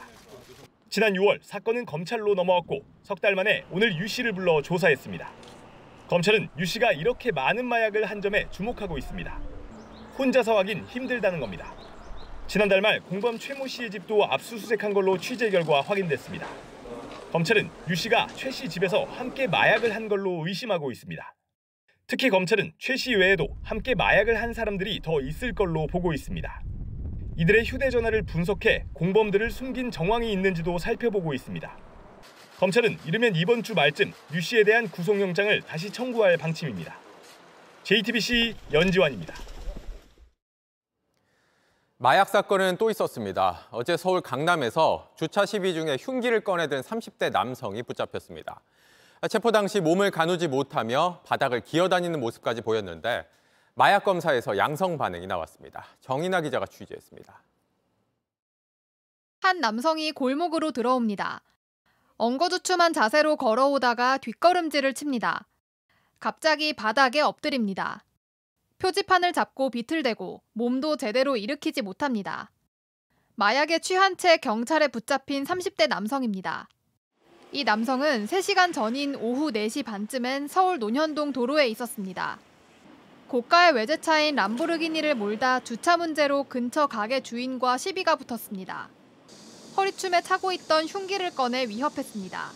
지난 0.89 1.11
6월 1.11 1.39
사건은 1.41 1.85
검찰로 1.85 2.33
넘어왔고 2.33 2.85
석 3.03 3.19
달 3.19 3.35
만에 3.35 3.65
오늘 3.69 3.97
유 3.97 4.07
씨를 4.07 4.31
불러 4.31 4.61
조사했습니다. 4.61 5.29
검찰은 6.07 6.47
유 6.57 6.65
씨가 6.65 6.93
이렇게 6.93 7.33
많은 7.33 7.65
마약을 7.65 8.05
한 8.05 8.21
점에 8.21 8.49
주목하고 8.49 8.97
있습니다. 8.97 9.41
혼자서 10.17 10.57
하긴 10.59 10.85
힘들다는 10.85 11.41
겁니다. 11.41 11.73
지난달 12.47 12.79
말 12.79 13.01
공범 13.01 13.37
최모 13.37 13.67
씨의 13.67 13.91
집도 13.91 14.23
압수수색한 14.23 14.93
걸로 14.93 15.17
취재 15.17 15.49
결과 15.49 15.81
확인됐습니다. 15.81 16.47
검찰은 17.33 17.69
유 17.89 17.95
씨가 17.95 18.27
최 18.37 18.51
씨 18.51 18.69
집에서 18.69 19.03
함께 19.03 19.47
마약을 19.47 19.93
한 19.93 20.07
걸로 20.07 20.47
의심하고 20.47 20.93
있습니다. 20.93 21.33
특히 22.09 22.29
검찰은 22.29 22.71
최 22.79 22.95
씨 22.95 23.13
외에도 23.15 23.49
함께 23.61 23.93
마약을 23.93 24.41
한 24.41 24.53
사람들이 24.53 25.01
더 25.01 25.19
있을 25.19 25.53
걸로 25.53 25.87
보고 25.87 26.13
있습니다. 26.13 26.61
이들의 27.35 27.65
휴대전화를 27.65 28.23
분석해 28.23 28.85
공범들을 28.93 29.51
숨긴 29.51 29.91
정황이 29.91 30.31
있는지도 30.31 30.77
살펴보고 30.77 31.33
있습니다. 31.33 31.77
검찰은 32.59 32.97
이르면 33.05 33.35
이번 33.35 33.61
주 33.61 33.75
말쯤 33.75 34.13
유 34.33 34.39
씨에 34.39 34.63
대한 34.63 34.87
구속영장을 34.89 35.61
다시 35.63 35.91
청구할 35.91 36.37
방침입니다. 36.37 36.97
JTBC 37.83 38.55
연지환입니다. 38.71 39.35
마약 41.97 42.29
사건은 42.29 42.77
또 42.77 42.89
있었습니다. 42.89 43.67
어제 43.71 43.97
서울 43.97 44.21
강남에서 44.21 45.11
주차 45.17 45.45
시비 45.45 45.73
중에 45.73 45.97
흉기를 45.99 46.39
꺼내든 46.39 46.81
30대 46.81 47.31
남성이 47.31 47.83
붙잡혔습니다. 47.83 48.61
체포 49.29 49.51
당시 49.51 49.79
몸을 49.81 50.11
가누지 50.11 50.47
못하며 50.47 51.21
바닥을 51.25 51.61
기어다니는 51.61 52.19
모습까지 52.19 52.61
보였는데 52.61 53.27
마약 53.73 54.03
검사에서 54.03 54.57
양성 54.57 54.97
반응이 54.97 55.25
나왔습니다. 55.27 55.85
정인아 56.01 56.41
기자가 56.41 56.65
취재했습니다. 56.65 57.41
한 59.41 59.59
남성이 59.59 60.11
골목으로 60.11 60.71
들어옵니다. 60.71 61.41
엉거주춤한 62.17 62.93
자세로 62.93 63.37
걸어오다가 63.37 64.17
뒷걸음질을 64.17 64.93
칩니다. 64.93 65.45
갑자기 66.19 66.73
바닥에 66.73 67.21
엎드립니다. 67.21 68.03
표지판을 68.79 69.33
잡고 69.33 69.69
비틀대고 69.69 70.41
몸도 70.53 70.97
제대로 70.97 71.37
일으키지 71.37 71.81
못합니다. 71.81 72.51
마약에 73.35 73.79
취한 73.79 74.17
채 74.17 74.37
경찰에 74.37 74.87
붙잡힌 74.87 75.43
30대 75.43 75.87
남성입니다. 75.87 76.67
이 77.53 77.63
남성은 77.63 78.25
3시간 78.25 78.73
전인 78.73 79.15
오후 79.15 79.51
4시 79.51 79.85
반쯤엔 79.85 80.49
서울 80.49 80.79
논현동 80.79 81.31
도로에 81.31 81.69
있었습니다. 81.69 82.39
고가의 83.29 83.73
외제차인 83.73 84.35
람보르기니를 84.35 85.15
몰다 85.15 85.61
주차 85.61 85.95
문제로 85.95 86.43
근처 86.43 86.87
가게 86.87 87.21
주인과 87.21 87.77
시비가 87.77 88.17
붙었습니다. 88.17 88.89
허리춤에 89.77 90.21
차고 90.21 90.51
있던 90.53 90.87
흉기를 90.87 91.31
꺼내 91.31 91.67
위협했습니다. 91.67 92.51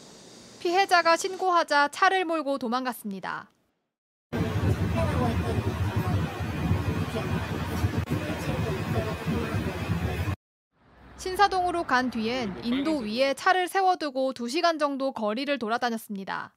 피해자가 0.59 1.15
신고하자 1.15 1.87
차를 1.89 2.25
몰고 2.25 2.57
도망갔습니다. 2.57 3.47
신사동으로 11.21 11.83
간 11.83 12.09
뒤엔 12.09 12.65
인도 12.65 12.97
위에 12.97 13.35
차를 13.35 13.67
세워두고 13.67 14.33
2시간 14.33 14.79
정도 14.79 15.11
거리를 15.11 15.55
돌아다녔습니다. 15.59 16.55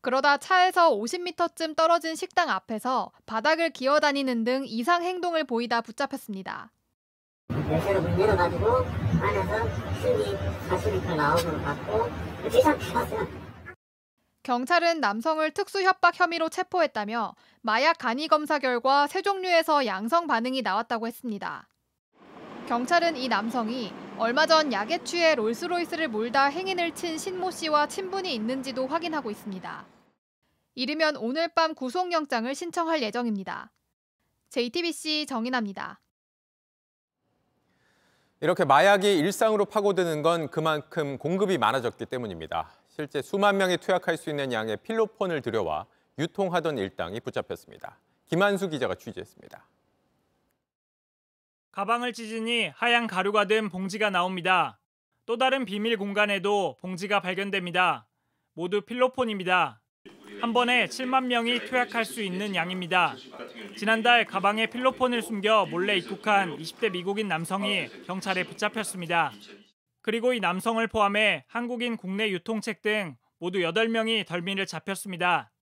그러다 0.00 0.38
차에서 0.38 0.90
50m쯤 0.90 1.76
떨어진 1.76 2.16
식당 2.16 2.50
앞에서 2.50 3.12
바닥을 3.26 3.70
기어다니는 3.70 4.42
등 4.42 4.64
이상 4.66 5.04
행동을 5.04 5.44
보이다 5.44 5.82
붙잡혔습니다. 5.82 6.72
열쇠를 7.50 8.00
문 8.02 8.20
열어가지고 8.20 8.76
안에서 9.22 9.68
흉기 10.02 10.36
40리터 10.68 11.14
나오는 11.14 11.44
거 11.44 11.62
봤고 11.62 12.10
뒤잡혔어요. 12.50 13.28
경찰은 14.42 14.98
남성을 14.98 15.48
특수 15.52 15.82
협박 15.82 16.18
혐의로 16.18 16.48
체포했다며 16.48 17.36
마약 17.60 17.98
간이 17.98 18.26
검사 18.26 18.58
결과 18.58 19.06
세 19.06 19.22
종류에서 19.22 19.86
양성 19.86 20.26
반응이 20.26 20.62
나왔다고 20.62 21.06
했습니다. 21.06 21.68
경찰은 22.66 23.16
이 23.16 23.28
남성이 23.28 23.92
얼마 24.18 24.44
전 24.46 24.72
약에 24.72 25.04
취해 25.04 25.36
롤스로이스를 25.36 26.08
몰다 26.08 26.46
행인을 26.46 26.94
친 26.96 27.16
신모 27.16 27.52
씨와 27.52 27.86
친분이 27.86 28.34
있는지도 28.34 28.88
확인하고 28.88 29.30
있습니다. 29.30 29.86
이르면 30.74 31.16
오늘 31.16 31.48
밤 31.54 31.74
구속영장을 31.74 32.52
신청할 32.52 33.02
예정입니다. 33.02 33.70
JTBC 34.50 35.26
정인아입니다. 35.28 36.00
이렇게 38.40 38.64
마약이 38.64 39.16
일상으로 39.16 39.64
파고드는 39.66 40.22
건 40.22 40.50
그만큼 40.50 41.18
공급이 41.18 41.58
많아졌기 41.58 42.04
때문입니다. 42.06 42.70
실제 42.88 43.22
수만 43.22 43.58
명이 43.58 43.78
투약할 43.78 44.16
수 44.16 44.28
있는 44.28 44.52
양의 44.52 44.78
필로폰을 44.78 45.40
들여와 45.40 45.86
유통하던 46.18 46.78
일당이 46.78 47.20
붙잡혔습니다. 47.20 47.98
김한수 48.26 48.68
기자가 48.68 48.96
취재했습니다. 48.96 49.64
가방을 51.76 52.14
찢으니 52.14 52.70
하얀 52.74 53.06
가루가 53.06 53.44
든 53.44 53.68
봉지가 53.68 54.08
나옵니다. 54.08 54.80
또 55.26 55.36
다른 55.36 55.66
비밀 55.66 55.98
공간에도 55.98 56.78
봉지가 56.80 57.20
발견됩니다. 57.20 58.08
모두 58.54 58.80
필로폰입니다. 58.80 59.82
한 60.40 60.54
번에 60.54 60.86
7만 60.86 61.26
명이 61.26 61.66
투약할 61.66 62.06
수 62.06 62.22
있는 62.22 62.54
양입니다. 62.54 63.14
지난달 63.76 64.24
가방에 64.24 64.68
필로폰을 64.68 65.20
숨겨 65.20 65.66
몰래 65.66 65.98
입국한 65.98 66.56
20대 66.56 66.92
미국인 66.92 67.28
남성이 67.28 67.88
경찰에 68.06 68.44
붙잡혔습니다. 68.44 69.32
그리고 70.00 70.32
이 70.32 70.40
남성을 70.40 70.86
포함해 70.86 71.44
한국인 71.46 71.98
국내 71.98 72.30
유통책 72.30 72.80
등 72.80 73.18
모두 73.38 73.58
8명이 73.58 74.26
덜미를 74.26 74.64
잡혔습니다. 74.64 75.52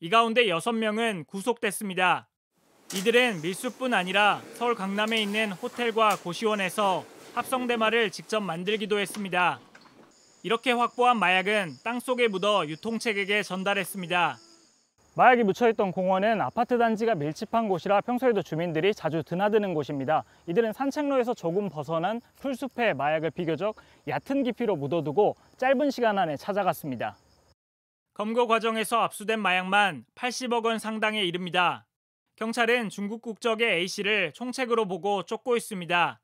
이 0.00 0.10
가운데 0.10 0.44
6명은 0.44 1.26
구속됐습니다. 1.26 2.28
이들은 2.94 3.40
밀수뿐 3.40 3.94
아니라 3.94 4.42
서울 4.52 4.74
강남에 4.74 5.22
있는 5.22 5.52
호텔과 5.52 6.16
고시원에서 6.16 7.04
합성 7.34 7.66
대마를 7.66 8.10
직접 8.10 8.40
만들기도 8.40 8.98
했습니다. 8.98 9.60
이렇게 10.42 10.72
확보한 10.72 11.16
마약은 11.16 11.76
땅속에 11.84 12.28
묻어 12.28 12.68
유통책에게 12.68 13.42
전달했습니다. 13.44 14.36
마약이 15.14 15.42
묻혀있던 15.44 15.92
공원은 15.92 16.42
아파트 16.42 16.76
단지가 16.76 17.14
밀집한 17.14 17.68
곳이라 17.68 18.02
평소에도 18.02 18.42
주민들이 18.42 18.92
자주 18.92 19.22
드나드는 19.22 19.72
곳입니다. 19.72 20.24
이들은 20.46 20.74
산책로에서 20.74 21.32
조금 21.32 21.70
벗어난 21.70 22.20
풀숲에 22.40 22.92
마약을 22.92 23.30
비교적 23.30 23.74
얕은 24.06 24.42
깊이로 24.42 24.76
묻어두고 24.76 25.36
짧은 25.56 25.90
시간 25.90 26.18
안에 26.18 26.36
찾아갔습니다. 26.36 27.16
검거 28.12 28.46
과정에서 28.46 29.00
압수된 29.00 29.40
마약만 29.40 30.04
80억 30.14 30.66
원 30.66 30.78
상당에 30.78 31.22
이릅니다. 31.22 31.86
경찰은 32.42 32.88
중국 32.88 33.22
국적의 33.22 33.72
A씨를 33.72 34.32
총책으로 34.32 34.88
보고 34.88 35.22
쫓고 35.22 35.56
있습니다. 35.56 36.20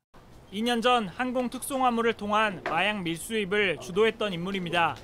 2년 0.51 0.81
전 0.81 1.07
항공 1.07 1.49
특송화물을 1.49 2.11
통한 2.15 2.61
마약 2.65 3.01
밀수입을 3.03 3.77
주도했던 3.77 4.33
인물입니다. 4.33 4.97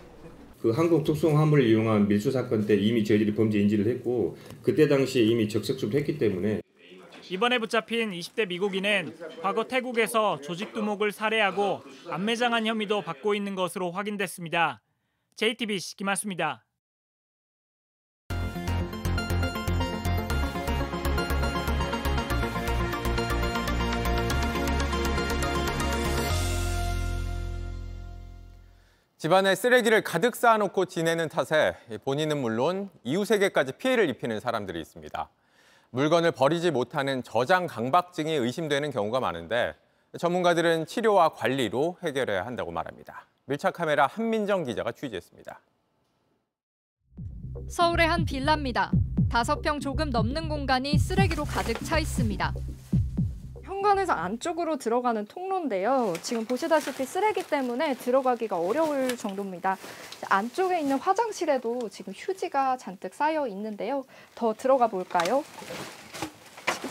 그 0.60 0.72
한국 0.72 1.06
특송화물을 1.06 1.66
이용한 1.68 2.10
밀수 2.10 2.32
사건 2.32 2.66
때 2.66 2.76
이미 2.76 3.06
저희들이 3.06 3.34
범죄 3.34 3.62
인지를 3.62 3.88
했고 3.94 4.36
그때 4.62 4.90
당시에 4.90 5.24
이미 5.24 5.48
적색수를 5.48 5.98
했기 5.98 6.18
때문에 6.18 6.60
이번에 7.30 7.60
붙잡힌 7.60 8.12
20대 8.12 8.50
미국인은 8.50 9.16
과거 9.42 9.64
태국에서 9.64 10.42
조직 10.42 10.74
두목을 10.74 11.14
살해하고 11.14 11.82
안매장한 12.10 12.68
혐의도 12.68 13.02
받고 13.04 13.36
있는 13.36 13.56
것으로 13.56 13.90
확인됐습니다. 13.92 14.82
JTBC 15.38 15.96
김한수입니다. 15.96 16.65
집안에 29.26 29.56
쓰레기를 29.56 30.04
가득 30.04 30.36
쌓아놓고 30.36 30.86
지내는 30.86 31.30
탓에 31.30 31.76
본인은 32.04 32.38
물론 32.38 32.92
이웃에게까지 33.04 33.72
피해를 33.72 34.08
입히는 34.08 34.40
사람들이 34.40 34.80
있습니다. 34.80 35.30
물건을 35.90 36.32
버리지 36.32 36.70
못하는 36.70 37.24
저장 37.24 37.66
강박증이 37.66 38.32
의심되는 38.32 38.92
경우가 38.92 39.20
많은데 39.20 39.74
전문가들은 40.20 40.86
치료와 40.86 41.30
관리로 41.30 41.98
해결해야 42.04 42.46
한다고 42.46 42.70
말합니다. 42.70 43.26
밀착 43.46 43.74
카메라 43.74 44.06
한민정 44.06 44.64
기자가 44.64 44.92
취재했습니다. 44.92 45.60
서울의 47.68 48.08
한 48.08 48.26
빌라입니다. 48.26 48.92
다섯 49.28 49.60
평 49.64 49.80
조금 49.80 50.12
넘는 50.12 50.50
공간이 50.50 51.00
쓰레기로 51.00 51.46
가득 51.46 51.84
차 51.84 51.98
있습니다. 51.98 52.54
현관에서 53.86 54.14
안쪽으로 54.14 54.78
들어가는 54.78 55.28
통로인데요. 55.28 56.16
지금 56.24 56.44
보시다시피 56.46 57.06
쓰레기 57.06 57.44
때문에 57.48 57.94
들어가기가 57.94 58.58
어려울 58.58 59.16
정도입니다. 59.16 59.78
안쪽에 60.28 60.80
있는 60.80 60.98
화장실에도 60.98 61.88
지금 61.90 62.12
휴지가 62.16 62.78
잔뜩 62.78 63.14
쌓여 63.14 63.46
있는데요. 63.48 64.04
더 64.34 64.56
들어가 64.56 64.88
볼까요? 64.88 65.44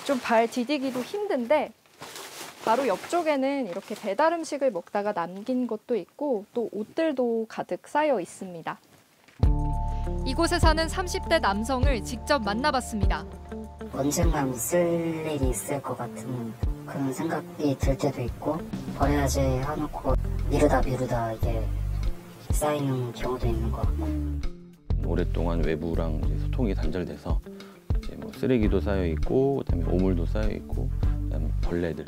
좀 0.06 0.20
발 0.20 0.46
디디기도 0.46 1.00
힘든데 1.00 1.72
바로 2.64 2.86
옆쪽에는 2.86 3.66
이렇게 3.66 3.96
배달 3.96 4.32
음식을 4.32 4.70
먹다가 4.70 5.12
남긴 5.12 5.66
것도 5.66 5.96
있고 5.96 6.44
또 6.54 6.68
옷들도 6.72 7.46
가득 7.48 7.88
쌓여 7.88 8.20
있습니다. 8.20 8.78
이곳에 10.24 10.60
사는 10.60 10.86
30대 10.86 11.40
남성을 11.40 12.04
직접 12.04 12.44
만나봤습니다. 12.44 13.24
언젠간 13.96 14.52
쓸 14.54 15.24
일이 15.24 15.50
있을 15.50 15.80
것 15.80 15.96
같은 15.96 16.52
그런 16.84 17.12
생각이 17.12 17.76
들 17.78 17.96
때도 17.96 18.22
있고 18.22 18.58
버려야지 18.96 19.40
해놓고 19.40 20.14
미루다 20.50 20.82
미루다 20.82 21.32
이게 21.34 21.64
쌓이는 22.50 23.12
경우도 23.12 23.46
있는 23.46 23.70
것 23.70 23.82
같고. 23.82 24.08
오랫동안 25.06 25.62
외부랑 25.64 26.20
소통이 26.40 26.74
단절돼서 26.74 27.40
이제 27.98 28.16
뭐 28.16 28.32
쓰레기도 28.32 28.80
쌓여 28.80 29.06
있고 29.06 29.58
그다음에 29.58 29.84
오물도 29.84 30.26
쌓여 30.26 30.48
있고 30.50 30.90
그다음에 31.24 31.48
벌레들 31.62 32.04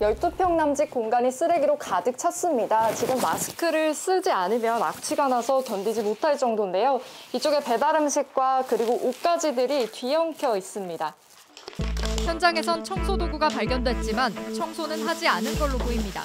12평 0.00 0.56
남짓 0.56 0.90
공간이 0.90 1.30
쓰레기로 1.30 1.78
가득 1.78 2.18
찼습니다. 2.18 2.92
지금 2.94 3.18
마스크를 3.20 3.94
쓰지 3.94 4.30
않으면 4.30 4.82
악취가 4.82 5.28
나서 5.28 5.62
견디지 5.62 6.02
못할 6.02 6.36
정도인데요. 6.36 7.00
이쪽에 7.32 7.60
배달 7.60 7.96
음식과 7.96 8.64
그리고 8.68 8.92
옷가지들이 9.08 9.90
뒤엉켜 9.90 10.56
있습니다. 10.56 11.14
현장에선 12.26 12.84
청소 12.84 13.16
도구가 13.16 13.48
발견됐지만 13.48 14.54
청소는 14.54 15.06
하지 15.06 15.28
않은 15.28 15.58
걸로 15.58 15.78
보입니다. 15.78 16.22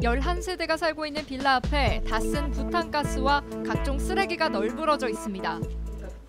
11세대가 0.00 0.76
살고 0.76 1.06
있는 1.06 1.24
빌라 1.26 1.56
앞에 1.56 2.02
다 2.08 2.20
쓴 2.20 2.50
부탄가스와 2.52 3.42
각종 3.66 3.98
쓰레기가 3.98 4.48
널브러져 4.48 5.08
있습니다. 5.08 5.58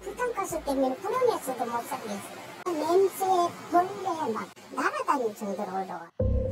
부탄가스 0.01 0.59
때문에 0.61 0.95
구멍에서도 0.95 1.65
못 1.65 1.83
살겠어요. 1.83 2.44
냄새에 2.65 3.47
벌레 3.71 4.33
막 4.33 4.49
날아다닐 4.75 5.35
정도로 5.35 5.69
올라와. 5.71 6.09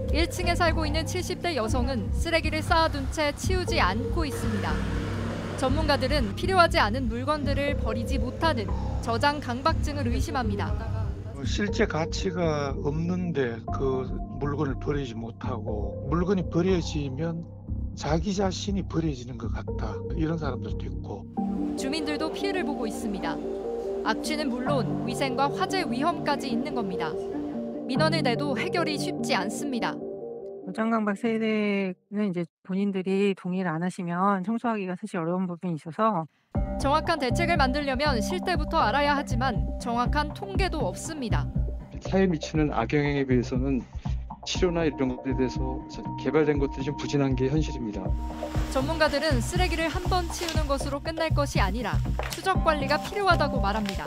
1층에 0.09 0.55
살고 0.55 0.86
있는 0.86 1.05
70대 1.05 1.55
여성은 1.55 2.14
쓰레기를 2.14 2.61
쌓아둔 2.61 3.07
채 3.11 3.34
치우지 3.36 3.80
않고 3.82 4.24
있습니다. 4.26 4.72
전문가들은 5.57 6.36
필요하지 6.36 6.78
않은 6.80 7.07
물건들을 7.09 7.78
버리지 7.78 8.20
못하는 8.20 8.68
저장 9.01 9.39
강박증을 9.39 10.07
의심합니다. 10.07 11.03
실제 11.45 11.86
가치가 11.86 12.76
없는데 12.84 13.57
그 13.74 14.07
물건을 14.39 14.76
버리지 14.80 15.16
못하고 15.16 16.05
물건이 16.09 16.49
버려지면 16.49 17.43
자기 17.95 18.34
자신이 18.34 18.84
버려지는 18.88 19.38
것 19.38 19.51
같다 19.51 19.95
이런 20.16 20.38
사람들도 20.38 20.86
있고 20.86 21.26
주민들도 21.78 22.32
피해를 22.32 22.64
보고 22.64 22.88
있습니다. 22.88 23.36
악취는 24.06 24.49
물론 24.49 25.08
위생과 25.08 25.49
화재 25.51 25.84
위험까지 25.89 26.49
있는 26.49 26.76
겁니다. 26.76 27.12
민원을 27.88 28.22
내도 28.22 28.58
해결이 28.58 28.97
쉽지 28.97 29.36
않습니다. 29.36 29.93
저장강박 30.66 31.18
세대는 31.18 32.30
이제 32.30 32.45
본인들이 32.64 33.36
동의를 33.38 33.70
안 33.70 33.84
하시면 33.84 34.43
청소하기가 34.43 34.95
사실 34.99 35.20
어려운 35.20 35.45
부분이 35.45 35.76
있어서 35.76 36.26
정확한 36.80 37.20
대책을 37.20 37.58
만들려면 37.58 38.22
실태부터 38.22 38.78
알아야 38.78 39.16
하지만 39.16 39.68
정확한 39.80 40.34
통계도 40.34 40.80
없습니다. 40.80 41.47
사회에 42.01 42.28
미치는 42.28 42.74
악영향에 42.74 43.26
비해서는 43.26 43.82
치료나 44.46 44.84
이런 44.86 45.16
것들에 45.16 45.36
대해서 45.36 45.80
개발된 46.20 46.60
것들이 46.60 46.84
좀 46.84 46.96
부진한 46.98 47.36
게 47.36 47.50
현실입니다. 47.50 48.04
전문가들은 48.72 49.41
쓰레기를 49.41 49.88
한 49.89 50.04
번 50.04 50.28
치우는 50.30 50.68
것으로 50.68 51.00
끝날 51.00 51.30
것이 51.30 51.60
아니라 51.60 51.94
추적 52.32 52.64
관리가 52.64 53.02
필요하다고 53.04 53.62
말합니다. 53.62 54.06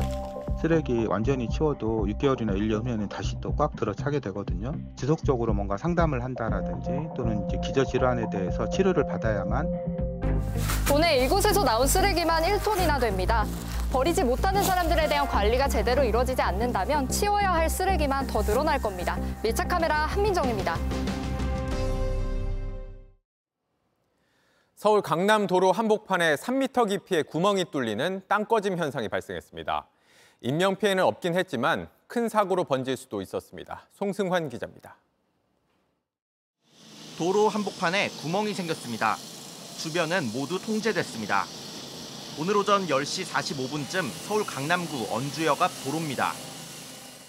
쓰레기 0.60 1.06
완전히 1.06 1.48
치워도 1.48 2.06
6개월이나 2.06 2.52
1년 2.56 2.84
후에는 2.86 3.08
다시 3.08 3.38
또 3.40 3.54
꽉 3.56 3.74
들어차게 3.76 4.20
되거든요. 4.20 4.72
지속적으로 4.96 5.52
뭔가 5.54 5.76
상담을 5.76 6.22
한다라든지 6.24 6.90
또는 7.16 7.46
이제 7.46 7.58
기저질환에 7.62 8.26
대해서 8.30 8.68
치료를 8.68 9.06
받아야만 9.06 9.66
오늘 10.92 11.18
이곳에서 11.18 11.64
나온 11.64 11.86
쓰레기만 11.86 12.42
1톤이나 12.44 13.00
됩니다. 13.00 13.44
버리지 13.92 14.24
못하는 14.24 14.62
사람들에 14.62 15.08
대한 15.08 15.26
관리가 15.26 15.68
제대로 15.68 16.02
이루어지지 16.04 16.42
않는다면 16.42 17.08
치워야 17.08 17.52
할 17.52 17.70
쓰레기만 17.70 18.26
더 18.26 18.42
늘어날 18.42 18.80
겁니다. 18.80 19.18
밀착 19.42 19.68
카메라 19.68 20.06
한민정입니다. 20.06 20.76
서울 24.74 25.00
강남 25.00 25.46
도로 25.46 25.72
한복판에 25.72 26.34
3m 26.34 26.88
깊이의 26.88 27.24
구멍이 27.24 27.66
뚫리는 27.70 28.22
땅꺼짐 28.28 28.76
현상이 28.76 29.08
발생했습니다. 29.08 29.86
인명 30.42 30.76
피해는 30.76 31.02
없긴 31.02 31.34
했지만 31.34 31.88
큰 32.06 32.28
사고로 32.28 32.64
번질 32.64 32.96
수도 32.96 33.22
있었습니다. 33.22 33.88
송승환 33.92 34.48
기자입니다. 34.48 34.96
도로 37.16 37.48
한복판에 37.48 38.10
구멍이 38.20 38.52
생겼습니다. 38.52 39.16
주변은 39.78 40.32
모두 40.32 40.60
통제됐습니다. 40.60 41.44
오늘 42.38 42.56
오전 42.56 42.86
10시 42.86 43.24
45분쯤 43.26 44.08
서울 44.26 44.44
강남구 44.44 45.08
언주역 45.10 45.62
앞 45.62 45.70
도로입니다. 45.84 46.32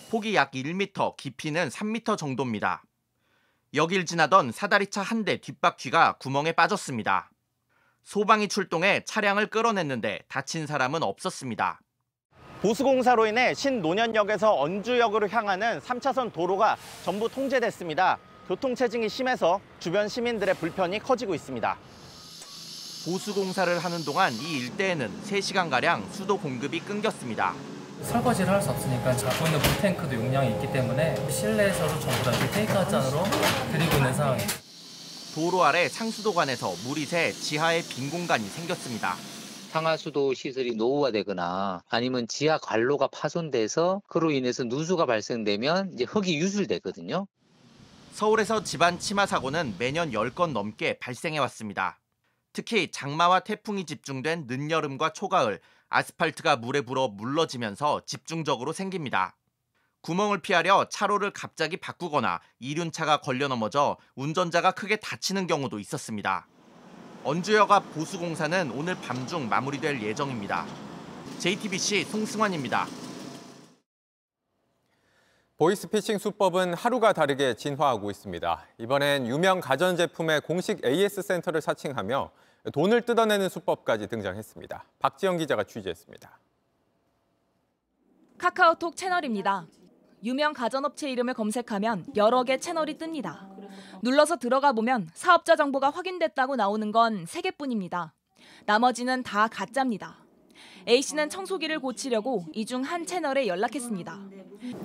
폭이 0.10 0.36
약 0.36 0.52
1m, 0.52 1.16
깊이는 1.18 1.70
3m 1.70 2.18
정도입니다. 2.18 2.84
여길 3.74 4.06
지나던 4.06 4.52
사다리차 4.52 5.02
한 5.02 5.24
대 5.26 5.38
뒷바퀴가 5.38 6.14
구멍에 6.20 6.54
빠졌습니다. 6.54 7.30
소방이 8.04 8.48
출동해 8.48 9.04
차량을 9.06 9.48
끌어냈는데 9.48 10.20
다친 10.30 10.66
사람은 10.66 11.04
없었습니다. 11.04 11.82
보수공사로 12.62 13.28
인해 13.28 13.54
신노년역에서 13.54 14.60
언주역으로 14.60 15.28
향하는 15.30 15.80
3차선 15.80 16.32
도로가 16.34 16.78
전부 17.04 17.30
통제됐습니다. 17.30 18.18
교통체증이 18.48 19.10
심해서 19.10 19.60
주변 19.80 20.08
시민들의 20.08 20.56
불편이 20.56 21.00
커지고 21.00 21.36
있습니다. 21.36 21.78
보수 23.08 23.34
공사를 23.34 23.80
하는 23.80 24.04
동안 24.04 24.34
이 24.34 24.58
일대에는 24.58 25.24
3시간가량 25.24 26.12
수도 26.12 26.38
공급이 26.38 26.82
끊겼습니다. 26.82 27.56
설거지를 28.04 28.50
할 28.50 28.62
수 28.62 28.70
없으니까 28.70 29.16
잡고 29.16 29.46
있는 29.46 29.60
물탱크도 29.62 30.14
용량이 30.14 30.52
있기 30.56 30.74
때문에 30.74 31.16
실내에서도 31.32 32.00
전부 32.02 32.24
다 32.24 32.32
테이크아웃 32.52 32.90
잔으로 32.90 33.24
드리고 33.72 33.96
있는 33.96 34.14
상황입니다. 34.14 34.54
도로 35.36 35.64
아래 35.64 35.88
상수도관에서 35.88 36.74
물이 36.86 37.06
새 37.06 37.32
지하에 37.32 37.82
빈 37.84 38.10
공간이 38.10 38.44
생겼습니다. 38.44 39.16
상하수도 39.72 40.34
시설이 40.34 40.76
노후화되거나 40.76 41.84
아니면 41.88 42.28
지하 42.28 42.58
관로가 42.58 43.08
파손돼서 43.08 44.02
그로 44.10 44.32
인해서 44.32 44.66
누수가 44.66 45.06
발생되면 45.06 45.92
이제 45.94 46.04
흙이 46.04 46.36
유출되거든요. 46.40 47.26
서울에서 48.12 48.66
집안 48.66 49.00
침하 49.00 49.26
사고는 49.26 49.76
매년 49.80 50.12
10건 50.12 50.52
넘게 50.52 50.98
발생해 51.00 51.38
왔습니다. 51.38 52.00
특히 52.58 52.90
장마와 52.90 53.42
태풍이 53.42 53.86
집중된 53.86 54.46
늦여름과 54.48 55.14
초가을, 55.14 55.60
아스팔트가 55.90 56.56
물에 56.56 56.82
불어 56.82 57.08
물러지면서 57.08 58.02
집중적으로 58.08 58.74
생깁니다. 58.74 59.38
구멍을 60.02 60.42
피하려 60.42 60.90
차로를 60.90 61.30
갑자기 61.34 61.78
바꾸거나 61.78 62.42
이륜차가 62.58 63.18
걸려 63.18 63.48
넘어져 63.48 63.98
운전자가 64.16 64.72
크게 64.72 64.96
다치는 64.96 65.46
경우도 65.46 65.78
있었습니다. 65.78 66.48
언주역 67.24 67.72
앞 67.72 67.94
보수공사는 67.94 68.72
오늘 68.72 68.96
밤중 68.96 69.50
마무리될 69.50 70.02
예정입니다. 70.02 70.66
JTBC 71.38 72.06
송승환입니다. 72.06 72.88
보이스피싱 75.58 76.18
수법은 76.18 76.74
하루가 76.74 77.14
다르게 77.14 77.54
진화하고 77.54 78.10
있습니다. 78.10 78.66
이번엔 78.80 79.28
유명 79.28 79.60
가전제품의 79.60 80.42
공식 80.42 80.84
AS 80.84 81.22
센터를 81.22 81.62
사칭하며 81.62 82.32
돈을 82.74 83.02
뜯어내는 83.04 83.50
수법까지 83.50 84.08
등장했습니다. 84.08 84.84
박지영 85.00 85.38
기자가 85.38 85.64
취재했습니다. 85.64 86.40
카카오톡 88.38 88.96
채널입니다. 88.96 89.66
유명 90.24 90.54
가전업체 90.54 91.10
이름을 91.12 91.34
검색하면 91.34 92.06
여러 92.16 92.44
개 92.44 92.58
채널이 92.58 92.98
뜹니다. 92.98 93.48
눌러서 94.04 94.38
들어가 94.38 94.74
보면 94.74 95.10
사업자 95.14 95.56
정보가 95.56 95.90
확인됐다고 95.92 96.56
나오는 96.56 96.92
건 96.92 97.26
3개뿐입니다. 97.26 98.12
나머지는 98.66 99.24
다 99.24 99.48
가짜입니다. 99.48 100.18
A씨는 100.88 101.30
청소기를 101.30 101.80
고치려고 101.80 102.46
이 102.54 102.66
중 102.66 102.84
한 102.84 103.06
채널에 103.06 103.48
연락했습니다. 103.48 104.20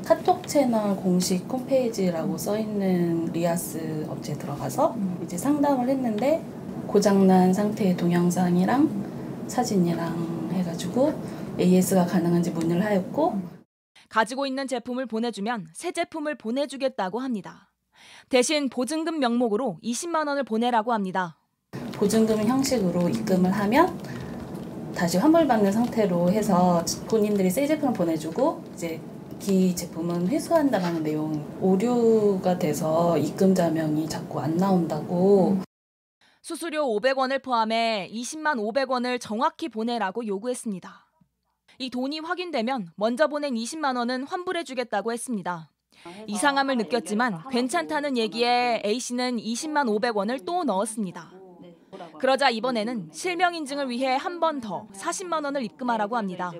카톡 0.04 0.46
채널 0.46 0.96
공식 0.96 1.44
홈페이지라고 1.50 2.36
써 2.36 2.58
있는 2.58 3.26
리아스 3.26 4.06
업체에 4.08 4.36
들어가서 4.36 4.96
이제 5.22 5.36
상담을 5.38 5.88
했는데 5.88 6.44
고장난 6.92 7.54
상태의 7.54 7.96
동영상이랑 7.96 9.46
사진이랑 9.46 10.50
해가지고 10.52 11.14
AS가 11.58 12.04
가능한지 12.04 12.50
문의를 12.50 12.84
하였고 12.84 13.40
가지고 14.10 14.46
있는 14.46 14.68
제품을 14.68 15.06
보내주면 15.06 15.68
새 15.72 15.92
제품을 15.92 16.36
보내주겠다고 16.36 17.18
합니다. 17.18 17.70
대신 18.28 18.68
보증금 18.68 19.20
명목으로 19.20 19.78
20만 19.82 20.28
원을 20.28 20.44
보내라고 20.44 20.92
합니다. 20.92 21.38
보증금 21.94 22.46
형식으로 22.46 23.08
입금을 23.08 23.50
하면 23.50 23.98
다시 24.94 25.16
환불받는 25.16 25.72
상태로 25.72 26.30
해서 26.30 26.84
본인들이 27.08 27.48
새 27.48 27.66
제품을 27.66 27.94
보내주고 27.94 28.64
이제 28.74 29.00
이 29.48 29.74
제품은 29.74 30.28
회수한다라는 30.28 31.02
내용 31.02 31.42
오류가 31.58 32.58
돼서 32.58 33.16
입금 33.16 33.54
자 33.54 33.70
명이 33.70 34.06
자꾸 34.10 34.40
안 34.40 34.58
나온다고 34.58 35.56
수수료 36.42 36.84
500원을 36.86 37.40
포함해 37.42 38.10
20만 38.12 38.56
500원을 38.58 39.20
정확히 39.20 39.68
보내라고 39.68 40.26
요구했습니다. 40.26 41.06
이 41.78 41.88
돈이 41.88 42.18
확인되면 42.20 42.88
먼저 42.96 43.28
보낸 43.28 43.54
20만 43.54 43.96
원은 43.96 44.24
환불해 44.24 44.64
주겠다고 44.64 45.12
했습니다. 45.12 45.70
이상함을 46.26 46.78
느꼈지만 46.78 47.48
괜찮다는 47.48 48.16
얘기에 48.18 48.82
A씨는 48.84 49.36
20만 49.36 49.86
500원을 50.00 50.44
또 50.44 50.64
넣었습니다. 50.64 51.32
그러자 52.18 52.50
이번에는 52.50 53.10
실명 53.12 53.54
인증을 53.54 53.88
위해 53.88 54.16
한 54.16 54.40
번 54.40 54.60
더 54.60 54.88
40만 54.94 55.44
원을 55.44 55.62
입금하라고 55.62 56.16
합니다. 56.16 56.50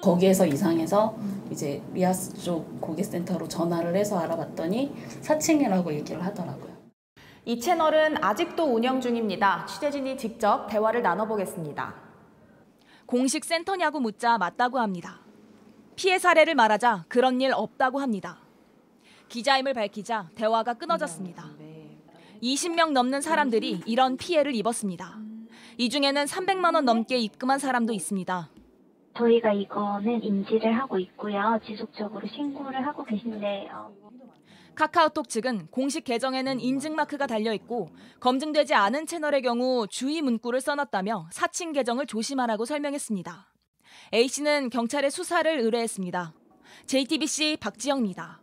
거기에서 0.00 0.46
이상해서 0.46 1.16
이제 1.50 1.82
리아스 1.92 2.34
쪽 2.40 2.80
고객센터로 2.80 3.48
전화를 3.48 3.96
해서 3.96 4.16
알아봤더니 4.18 4.94
사칭이라고 5.22 5.92
얘기를 5.94 6.24
하더라고요. 6.24 6.77
이 7.44 7.58
채널은 7.60 8.22
아직도 8.22 8.64
운영 8.64 9.00
중입니다. 9.00 9.64
취재진이 9.66 10.16
직접 10.18 10.66
대화를 10.68 11.02
나눠보겠습니다. 11.02 11.94
공식 13.06 13.44
센터 13.44 13.76
냐고 13.76 14.00
묻자 14.00 14.36
맞다고 14.38 14.78
합니다. 14.78 15.20
피해 15.96 16.18
사례를 16.18 16.54
말하자 16.54 17.06
그런 17.08 17.40
일 17.40 17.52
없다고 17.54 18.00
합니다. 18.00 18.38
기자임을 19.28 19.74
밝히자 19.74 20.28
대화가 20.34 20.74
끊어졌습니다. 20.74 21.50
20명 22.42 22.92
넘는 22.92 23.20
사람들이 23.20 23.80
이런 23.86 24.16
피해를 24.16 24.54
입었습니다. 24.54 25.18
이 25.78 25.88
중에는 25.88 26.24
300만 26.24 26.74
원 26.74 26.84
넘게 26.84 27.16
입금한 27.18 27.58
사람도 27.58 27.92
있습니다. 27.92 28.50
저희가 29.16 29.52
이거는 29.52 30.22
인지를 30.22 30.78
하고 30.78 30.98
있고요. 30.98 31.58
지속적으로 31.66 32.26
신고를 32.28 32.86
하고 32.86 33.04
계신데 33.04 33.68
어, 33.72 33.90
카카오톡 34.78 35.28
측은 35.28 35.66
공식 35.72 36.04
계정에는 36.04 36.60
인증 36.60 36.94
마크가 36.94 37.26
달려 37.26 37.52
있고 37.54 37.90
검증되지 38.20 38.74
않은 38.74 39.06
채널의 39.06 39.42
경우 39.42 39.88
주의 39.88 40.22
문구를 40.22 40.60
써놨다며 40.60 41.30
사칭 41.32 41.72
계정을 41.72 42.06
조심하라고 42.06 42.64
설명했습니다. 42.64 43.52
A 44.14 44.28
씨는 44.28 44.70
경찰에 44.70 45.10
수사를 45.10 45.50
의뢰했습니다. 45.58 46.32
JTBC 46.86 47.56
박지영입니다. 47.60 48.40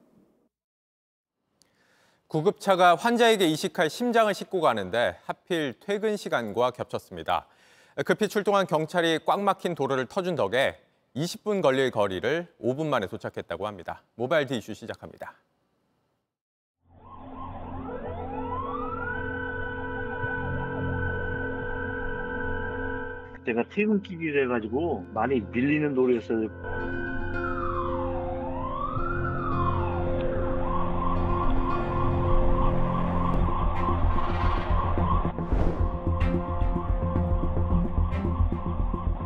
구급차가 2.27 2.95
환자에게 2.95 3.47
이식할 3.47 3.89
심장을 3.89 4.33
싣고 4.33 4.59
가는데 4.59 5.17
하필 5.23 5.73
퇴근 5.79 6.17
시간과 6.17 6.71
겹쳤습니다. 6.71 7.47
급히 8.05 8.27
출동한 8.27 8.67
경찰이 8.67 9.19
꽉 9.25 9.39
막힌 9.39 9.73
도로를 9.73 10.07
터준 10.07 10.35
덕에 10.35 10.81
20분 11.15 11.61
걸릴 11.61 11.91
거리를 11.91 12.53
5분 12.61 12.87
만에 12.87 13.07
도착했다고 13.07 13.67
합니다. 13.67 14.03
모바일 14.15 14.47
디 14.47 14.57
이슈 14.57 14.73
시작합니다. 14.73 15.33
그때가 23.45 23.63
퇴근길이라 23.69 24.41
해가지고 24.41 25.05
많이 25.13 25.39
밀리는 25.39 25.93
도로였어요. 25.93 26.49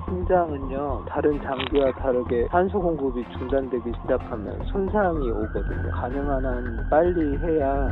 심장은요 0.05 1.05
다른 1.07 1.41
장기와 1.41 1.91
다르게 1.93 2.47
산소 2.51 2.79
공급이 2.79 3.23
중단되기 3.37 3.91
시작하면 4.01 4.61
손상이 4.65 5.29
오거든요. 5.31 5.91
가능한 5.91 6.45
한 6.45 6.89
빨리 6.89 7.37
해야 7.37 7.89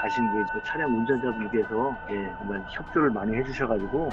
가신 0.00 0.30
게 0.32 0.60
차량 0.64 0.94
운전자분께서 0.96 1.96
예, 2.10 2.32
정말 2.38 2.62
협조를 2.68 3.10
많이 3.10 3.36
해주셔가지고 3.36 4.10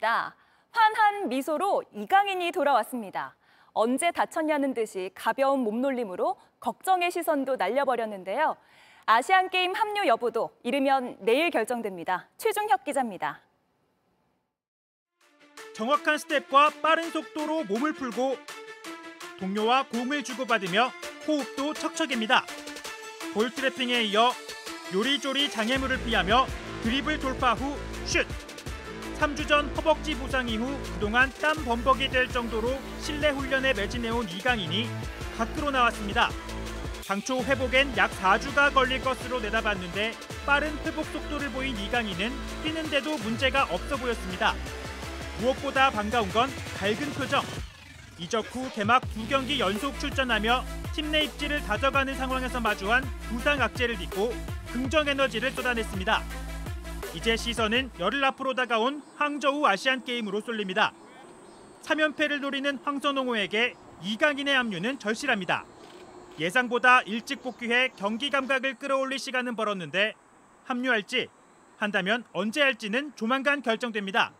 뉴스입니다. 0.00 0.34
환한 0.72 1.28
미소로 1.28 1.84
이강인이 1.92 2.50
돌아왔습니다. 2.52 3.36
언제 3.72 4.10
다쳤냐는 4.10 4.74
듯이 4.74 5.10
가벼운 5.14 5.60
몸놀림으로 5.60 6.36
걱정의 6.58 7.10
시선도 7.10 7.56
날려버렸는데요. 7.56 8.56
아시안게임 9.06 9.74
합류 9.74 10.06
여부도 10.06 10.50
이르면 10.62 11.18
내일 11.20 11.50
결정됩니다. 11.50 12.28
최중혁 12.38 12.84
기자입니다. 12.84 13.40
정확한 15.74 16.18
스텝과 16.18 16.70
빠른 16.82 17.10
속도로 17.10 17.64
몸을 17.64 17.92
풀고 17.92 18.36
동료와 19.38 19.88
공을 19.88 20.24
주고받으며 20.24 20.90
호흡도 21.28 21.74
척척입니다. 21.74 22.44
볼 23.34 23.50
트래핑에 23.50 24.02
이어 24.04 24.32
요리조리 24.92 25.50
장애물을 25.50 26.04
피하며 26.04 26.46
드리블 26.82 27.20
돌파 27.20 27.54
후 27.54 27.76
슛! 28.06 28.49
3주 29.20 29.46
전 29.46 29.68
허벅지 29.76 30.14
부상 30.14 30.48
이후 30.48 30.80
그동안 30.94 31.30
땀 31.42 31.54
범벅이 31.62 32.08
될 32.08 32.26
정도로 32.28 32.80
실내 33.02 33.28
훈련에 33.28 33.74
매진해온 33.74 34.26
이강인이 34.30 34.88
밖으로 35.36 35.70
나왔습니다. 35.70 36.30
당초 37.06 37.42
회복엔 37.42 37.98
약 37.98 38.10
4주가 38.12 38.72
걸릴 38.72 39.02
것으로 39.02 39.40
내다봤는데 39.40 40.14
빠른 40.46 40.74
회복 40.86 41.04
속도를 41.04 41.50
보인 41.50 41.76
이강인은 41.76 42.32
뛰는데도 42.62 43.18
문제가 43.18 43.64
없어 43.64 43.96
보였습니다. 43.96 44.54
무엇보다 45.40 45.90
반가운 45.90 46.30
건 46.30 46.48
밝은 46.78 47.12
표정. 47.12 47.42
이적 48.18 48.46
후 48.54 48.70
개막 48.72 49.02
두 49.12 49.26
경기 49.28 49.60
연속 49.60 49.98
출전하며 50.00 50.64
팀 50.94 51.10
내 51.10 51.24
입지를 51.24 51.60
다져가는 51.62 52.14
상황에서 52.14 52.60
마주한 52.60 53.04
부상 53.28 53.60
악재를 53.60 53.98
딛고 53.98 54.34
긍정 54.72 55.08
에너지를 55.08 55.50
쏟아냈습니다. 55.52 56.22
이제 57.14 57.36
시선은 57.36 57.90
열흘 57.98 58.24
앞으로 58.24 58.54
다가온 58.54 59.02
항저우 59.16 59.66
아시안 59.66 60.04
게임으로 60.04 60.40
쏠립니다. 60.40 60.92
3연패를 61.82 62.40
노리는 62.40 62.78
황선홍호에게 62.82 63.74
이강인의 64.02 64.54
합류는 64.54 64.98
절실합니다. 64.98 65.64
예상보다 66.38 67.02
일찍 67.02 67.42
복귀해 67.42 67.88
경기 67.96 68.30
감각을 68.30 68.74
끌어올릴 68.74 69.18
시간은 69.18 69.56
벌었는데 69.56 70.14
합류할지 70.64 71.28
한다면 71.76 72.24
언제 72.32 72.62
할지는 72.62 73.12
조만간 73.16 73.62
결정됩니다. 73.62 74.32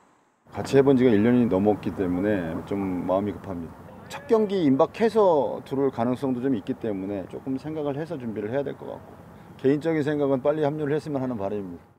같이 0.53 0.77
해본 0.77 0.97
지가 0.97 1.11
1년이 1.11 1.49
넘었기 1.49 1.95
때문에 1.97 2.55
좀 2.67 3.07
마음이 3.07 3.33
급합니다. 3.33 3.75
첫 4.09 4.27
경기 4.27 4.63
임박해서 4.65 5.63
들어올 5.65 5.91
가능성도 5.91 6.41
좀 6.41 6.55
있기 6.57 6.75
때문에 6.75 7.27
조금 7.29 7.57
생각을 7.59 7.97
해서 7.97 8.19
준비를 8.19 8.51
해야 8.51 8.63
될 8.63 8.75
것 8.77 8.87
같고 8.87 9.15
개인적인 9.59 10.03
생각은 10.03 10.43
빨리 10.43 10.65
합류를 10.65 10.95
했으면 10.95 11.23
하는 11.23 11.37
바람입니다. 11.37 11.90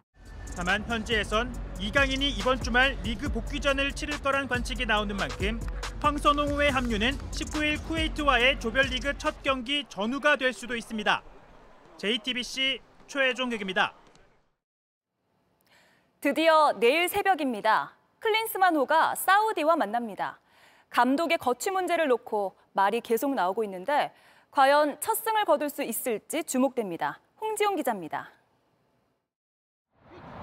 다만 0.55 0.83
현지에선 0.83 1.53
이강인이 1.79 2.29
이번 2.29 2.61
주말 2.61 2.97
리그 3.03 3.31
복귀전을 3.31 3.93
치를 3.93 4.21
거란 4.21 4.47
관측이 4.47 4.85
나오는 4.85 5.15
만큼 5.15 5.59
황선홍호의 6.01 6.71
합류는 6.71 7.17
19일 7.31 7.87
쿠웨이트와의 7.87 8.59
조별리그 8.59 9.17
첫 9.17 9.41
경기 9.43 9.85
전후가 9.87 10.35
될 10.35 10.51
수도 10.51 10.75
있습니다. 10.75 11.23
JTBC 11.97 12.79
최혜종 13.07 13.53
얘기입니다. 13.53 13.93
드디어 16.19 16.73
내일 16.79 17.07
새벽입니다. 17.07 17.95
클린스만호가 18.19 19.15
사우디와 19.15 19.75
만납니다. 19.75 20.39
감독의 20.89 21.37
거취 21.37 21.71
문제를 21.71 22.07
놓고 22.07 22.55
말이 22.73 23.01
계속 23.01 23.33
나오고 23.33 23.63
있는데 23.63 24.13
과연 24.51 24.99
첫 24.99 25.15
승을 25.15 25.45
거둘 25.45 25.69
수 25.69 25.81
있을지 25.81 26.43
주목됩니다. 26.43 27.19
홍지용 27.39 27.75
기자입니다. 27.75 28.29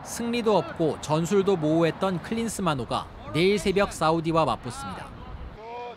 승리도 0.04 0.56
없고 0.56 1.00
전술도 1.00 1.56
모호했던 1.56 2.22
클린스만호가 2.22 3.06
내일 3.32 3.58
새벽 3.58 3.92
사우디와 3.92 4.44
맞붙습니다. 4.44 5.08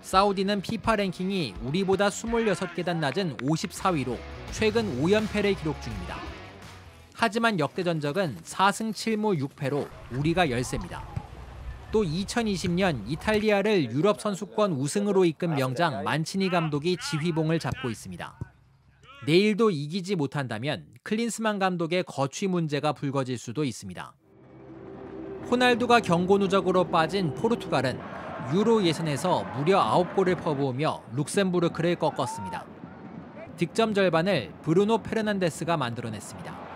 사우디는 0.02 0.62
피파 0.62 0.96
랭킹이 0.96 1.56
우리보다 1.62 2.10
26계단 2.10 2.98
낮은 2.98 3.38
54위로 3.38 4.18
최근 4.52 5.02
5연패를 5.02 5.58
기록 5.58 5.82
중입니다. 5.82 6.18
하지만 7.14 7.60
역대 7.60 7.84
전적은 7.84 8.40
4승 8.44 8.92
7무 8.92 9.48
6패로 9.48 9.88
우리가 10.12 10.50
열세입니다. 10.50 11.06
또 11.92 12.04
2020년 12.04 13.04
이탈리아를 13.08 13.92
유럽 13.92 14.20
선수권 14.20 14.72
우승으로 14.74 15.26
이끈 15.26 15.56
명장 15.56 16.04
만치니 16.04 16.50
감독이 16.50 16.98
지휘봉을 16.98 17.60
잡고 17.60 17.90
있습니다. 17.90 18.51
내일도 19.24 19.70
이기지 19.70 20.16
못한다면 20.16 20.88
클린스만 21.04 21.60
감독의 21.60 22.04
거취 22.08 22.48
문제가 22.48 22.92
불거질 22.92 23.38
수도 23.38 23.64
있습니다. 23.64 24.16
호날두가 25.50 26.00
경고 26.00 26.40
누적으로 26.40 26.86
빠진 26.86 27.36
포르투갈은 27.36 28.00
유로 28.56 28.84
예선에서 28.84 29.44
무려 29.56 29.80
9골을 29.80 30.42
퍼부으며 30.42 31.04
룩셈부르크를 31.14 31.98
꺾었습니다. 31.98 32.66
득점 33.58 33.94
절반을 33.94 34.54
브루노 34.64 35.04
페르난데스가 35.04 35.78
만들어냈습니다. 35.78 36.72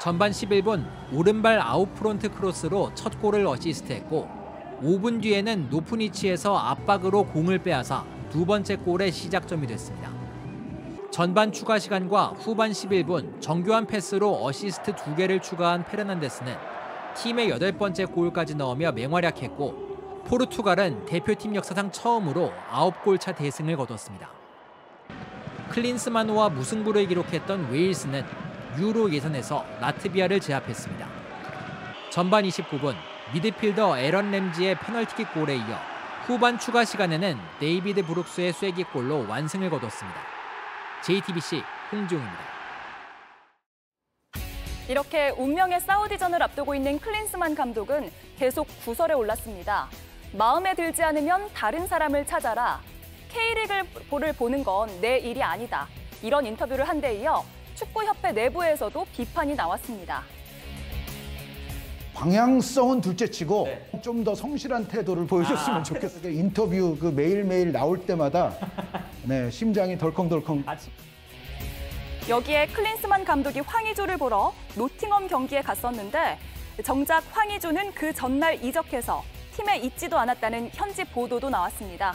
전반 0.00 0.32
11분 0.32 0.86
오른발 1.14 1.60
아웃프론트 1.60 2.32
크로스로 2.32 2.92
첫 2.94 3.18
골을 3.22 3.46
어시스트했고 3.46 4.28
5분 4.82 5.22
뒤에는 5.22 5.70
높은 5.70 6.00
위치에서 6.00 6.58
압박으로 6.58 7.24
공을 7.28 7.60
빼앗아 7.60 8.04
두 8.28 8.44
번째 8.44 8.76
골의 8.76 9.12
시작점이 9.12 9.66
됐습니다. 9.66 10.23
전반 11.14 11.52
추가 11.52 11.78
시간과 11.78 12.34
후반 12.40 12.72
11분 12.72 13.40
정교한 13.40 13.86
패스로 13.86 14.44
어시스트 14.44 14.96
두 14.96 15.14
개를 15.14 15.40
추가한 15.40 15.84
페르난데스는 15.84 16.56
팀의 17.14 17.50
여덟 17.50 17.70
번째 17.70 18.06
골까지 18.06 18.56
넣으며 18.56 18.90
맹활약했고 18.90 20.24
포르투갈은 20.26 21.06
대표팀 21.06 21.54
역사상 21.54 21.92
처음으로 21.92 22.52
9골 22.68 23.20
차 23.20 23.32
대승을 23.32 23.76
거뒀습니다. 23.76 24.28
클린스만호와 25.70 26.48
무승부를 26.48 27.06
기록했던 27.06 27.70
웨일스는 27.70 28.24
유로 28.80 29.12
예선에서 29.12 29.64
라트비아를 29.80 30.40
제압했습니다. 30.40 31.06
전반 32.10 32.42
29분 32.42 32.96
미드필더 33.32 33.98
에런 33.98 34.32
램지의 34.32 34.80
페널티킥 34.80 35.32
골에 35.32 35.58
이어 35.58 35.78
후반 36.26 36.58
추가 36.58 36.84
시간에는 36.84 37.38
데이비드 37.60 38.04
브룩스의 38.04 38.52
쐐기골로 38.52 39.28
완승을 39.28 39.70
거뒀습니다. 39.70 40.33
JTBC 41.02 41.62
홍지웅입니다. 41.92 42.54
이렇게 44.88 45.30
운명의 45.30 45.80
사우디전을 45.80 46.42
앞두고 46.42 46.74
있는 46.74 46.98
클린스만 46.98 47.54
감독은 47.54 48.10
계속 48.38 48.66
구설에 48.84 49.14
올랐습니다. 49.14 49.88
마음에 50.32 50.74
들지 50.74 51.02
않으면 51.02 51.48
다른 51.54 51.86
사람을 51.86 52.26
찾아라. 52.26 52.80
K리그를 53.30 54.32
보는 54.34 54.62
건 54.64 54.88
내 55.00 55.18
일이 55.18 55.42
아니다. 55.42 55.88
이런 56.22 56.46
인터뷰를 56.46 56.86
한 56.88 57.00
데 57.00 57.14
이어 57.20 57.44
축구협회 57.76 58.32
내부에서도 58.32 59.04
비판이 59.16 59.54
나왔습니다. 59.54 60.22
방향성은 62.14 63.00
둘째치고 63.00 63.68
좀더 64.00 64.34
성실한 64.34 64.86
태도를 64.88 65.26
보여줬으면 65.26 65.84
좋겠어요. 65.84 66.30
인터뷰 66.32 66.96
그 66.98 67.06
매일매일 67.06 67.72
나올 67.72 68.06
때마다 68.06 68.54
네, 69.24 69.50
심장이 69.50 69.98
덜컹덜컹. 69.98 70.64
여기에 72.28 72.68
클린스만 72.68 73.24
감독이 73.24 73.60
황의조를 73.60 74.16
보러 74.16 74.54
노팅엄 74.76 75.28
경기에 75.28 75.60
갔었는데 75.60 76.38
정작 76.84 77.22
황의조는 77.30 77.92
그 77.92 78.12
전날 78.14 78.64
이적해서 78.64 79.22
팀에 79.56 79.78
있지도 79.78 80.18
않았다는 80.18 80.70
현지 80.72 81.04
보도도 81.04 81.50
나왔습니다. 81.50 82.14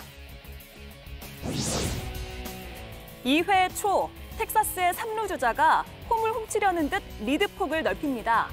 2회 3.25 3.75
초 3.75 4.09
텍사스의 4.37 4.93
3루 4.93 5.27
주자가 5.27 5.83
홈을 6.09 6.31
훔치려는 6.31 6.89
듯 6.89 7.03
리드폭을 7.21 7.83
넓힙니다. 7.83 8.49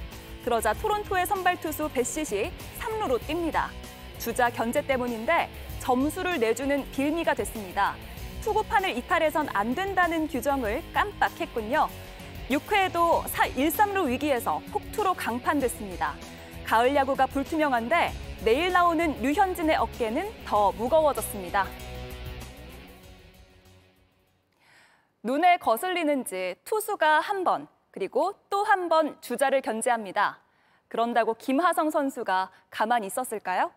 그러자 0.47 0.73
토론토의 0.75 1.27
선발 1.27 1.61
투수 1.61 1.89
베시시 1.89 2.53
3루로 2.79 3.19
뜁니다. 3.19 3.67
주자 4.21 4.49
견제 4.49 4.81
때문인데 4.81 5.51
점수를 5.81 6.39
내주는 6.39 6.89
빌미가 6.93 7.35
됐습니다. 7.35 7.97
투구판을 8.43 8.97
이탈해선 8.97 9.49
안 9.53 9.75
된다는 9.75 10.29
규정을 10.29 10.85
깜빡했군요. 10.95 11.89
6회에도 12.49 13.25
1, 13.57 13.71
3루 13.71 14.07
위기에서 14.07 14.63
폭투로 14.71 15.15
강판됐습니다. 15.15 16.15
가을 16.65 16.95
야구가 16.95 17.27
불투명한데 17.27 18.13
내일 18.45 18.71
나오는 18.71 19.21
류현진의 19.21 19.75
어깨는 19.75 20.31
더 20.45 20.71
무거워졌습니다. 20.71 21.67
눈에 25.25 25.57
거슬리는지 25.57 26.55
투수가 26.63 27.19
한 27.19 27.43
번, 27.43 27.67
그리고 27.97 28.35
또 28.51 28.63
한 28.67 28.91
번 28.91 29.19
주자를 29.23 29.63
견제합니다. 29.63 30.39
그런다고 30.89 31.33
김하성 31.33 31.89
선수가 31.89 32.51
가만히 32.69 33.07
있었을까요? 33.07 33.73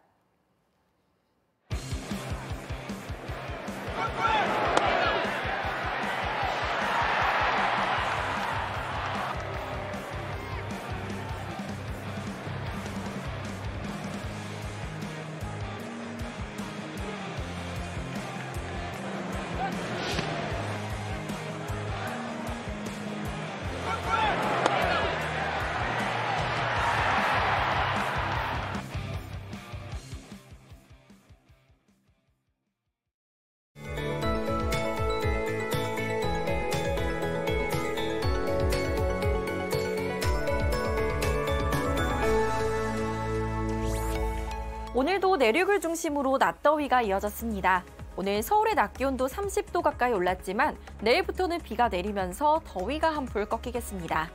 오늘도 44.99 45.37
내륙을 45.37 45.79
중심으로 45.79 46.39
낮더위가 46.39 47.03
이어졌습니다. 47.03 47.85
오늘 48.17 48.43
서울의 48.43 48.75
낮 48.75 48.91
기온도 48.91 49.27
30도 49.27 49.81
가까이 49.81 50.11
올랐지만 50.11 50.75
내일부터는 50.99 51.59
비가 51.59 51.87
내리면서 51.87 52.59
더위가 52.65 53.09
한풀 53.09 53.45
꺾이겠습니다. 53.47 54.29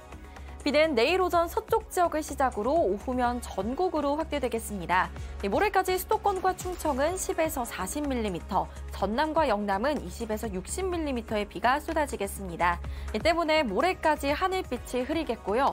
비는 0.65 0.95
내일 0.95 1.21
오전 1.21 1.49
서쪽 1.49 1.91
지역을 1.91 2.23
시작으로 2.23 2.73
오후면 2.73 3.43
전국으로 3.43 4.17
확대되겠습니다. 4.17 5.11
네, 5.43 5.49
모레까지 5.51 5.99
수도권과 5.99 6.57
충청은 6.57 7.17
10에서 7.17 7.67
40mm, 7.67 8.67
전남과 8.93 9.51
영남은 9.51 9.97
20에서 9.97 10.51
60mm의 10.51 11.47
비가 11.47 11.79
쏟아지겠습니다. 11.79 12.81
이 13.15 13.19
때문에 13.19 13.65
모레까지 13.65 14.31
하늘빛이 14.31 15.03
흐리겠고요. 15.03 15.73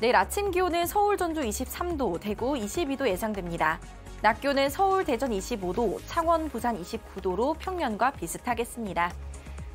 내일 0.00 0.16
아침 0.16 0.50
기온은 0.50 0.84
서울 0.86 1.16
전주 1.16 1.42
23도, 1.42 2.18
대구 2.18 2.54
22도 2.54 3.06
예상됩니다. 3.06 3.78
낮 4.22 4.40
기온은 4.40 4.70
서울, 4.70 5.04
대전 5.04 5.30
25도, 5.30 5.98
창원, 6.06 6.48
부산 6.48 6.80
29도로 6.80 7.58
평년과 7.58 8.12
비슷하겠습니다. 8.12 9.12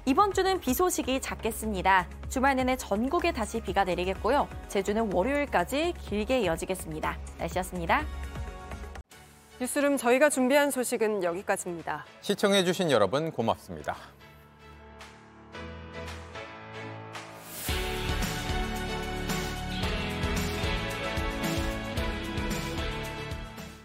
이번 0.05 0.31
주는 0.31 0.61
비 0.61 0.73
소식이 0.73 1.19
작겠습니다. 1.19 2.07
주말 2.29 2.55
내내 2.55 2.77
전국에 2.77 3.33
다시 3.33 3.59
비가 3.59 3.83
내리겠고요. 3.83 4.47
제주는 4.69 5.11
월요일까지 5.13 5.95
길게 5.99 6.39
이어지겠습니다. 6.43 7.17
날씨였습니다. 7.39 8.05
뉴스룸 9.59 9.97
저희가 9.97 10.29
준비한 10.29 10.71
소식은 10.71 11.25
여기까지입니다. 11.25 12.05
시청해주신 12.21 12.89
여러분 12.89 13.33
고맙습니다. 13.33 13.97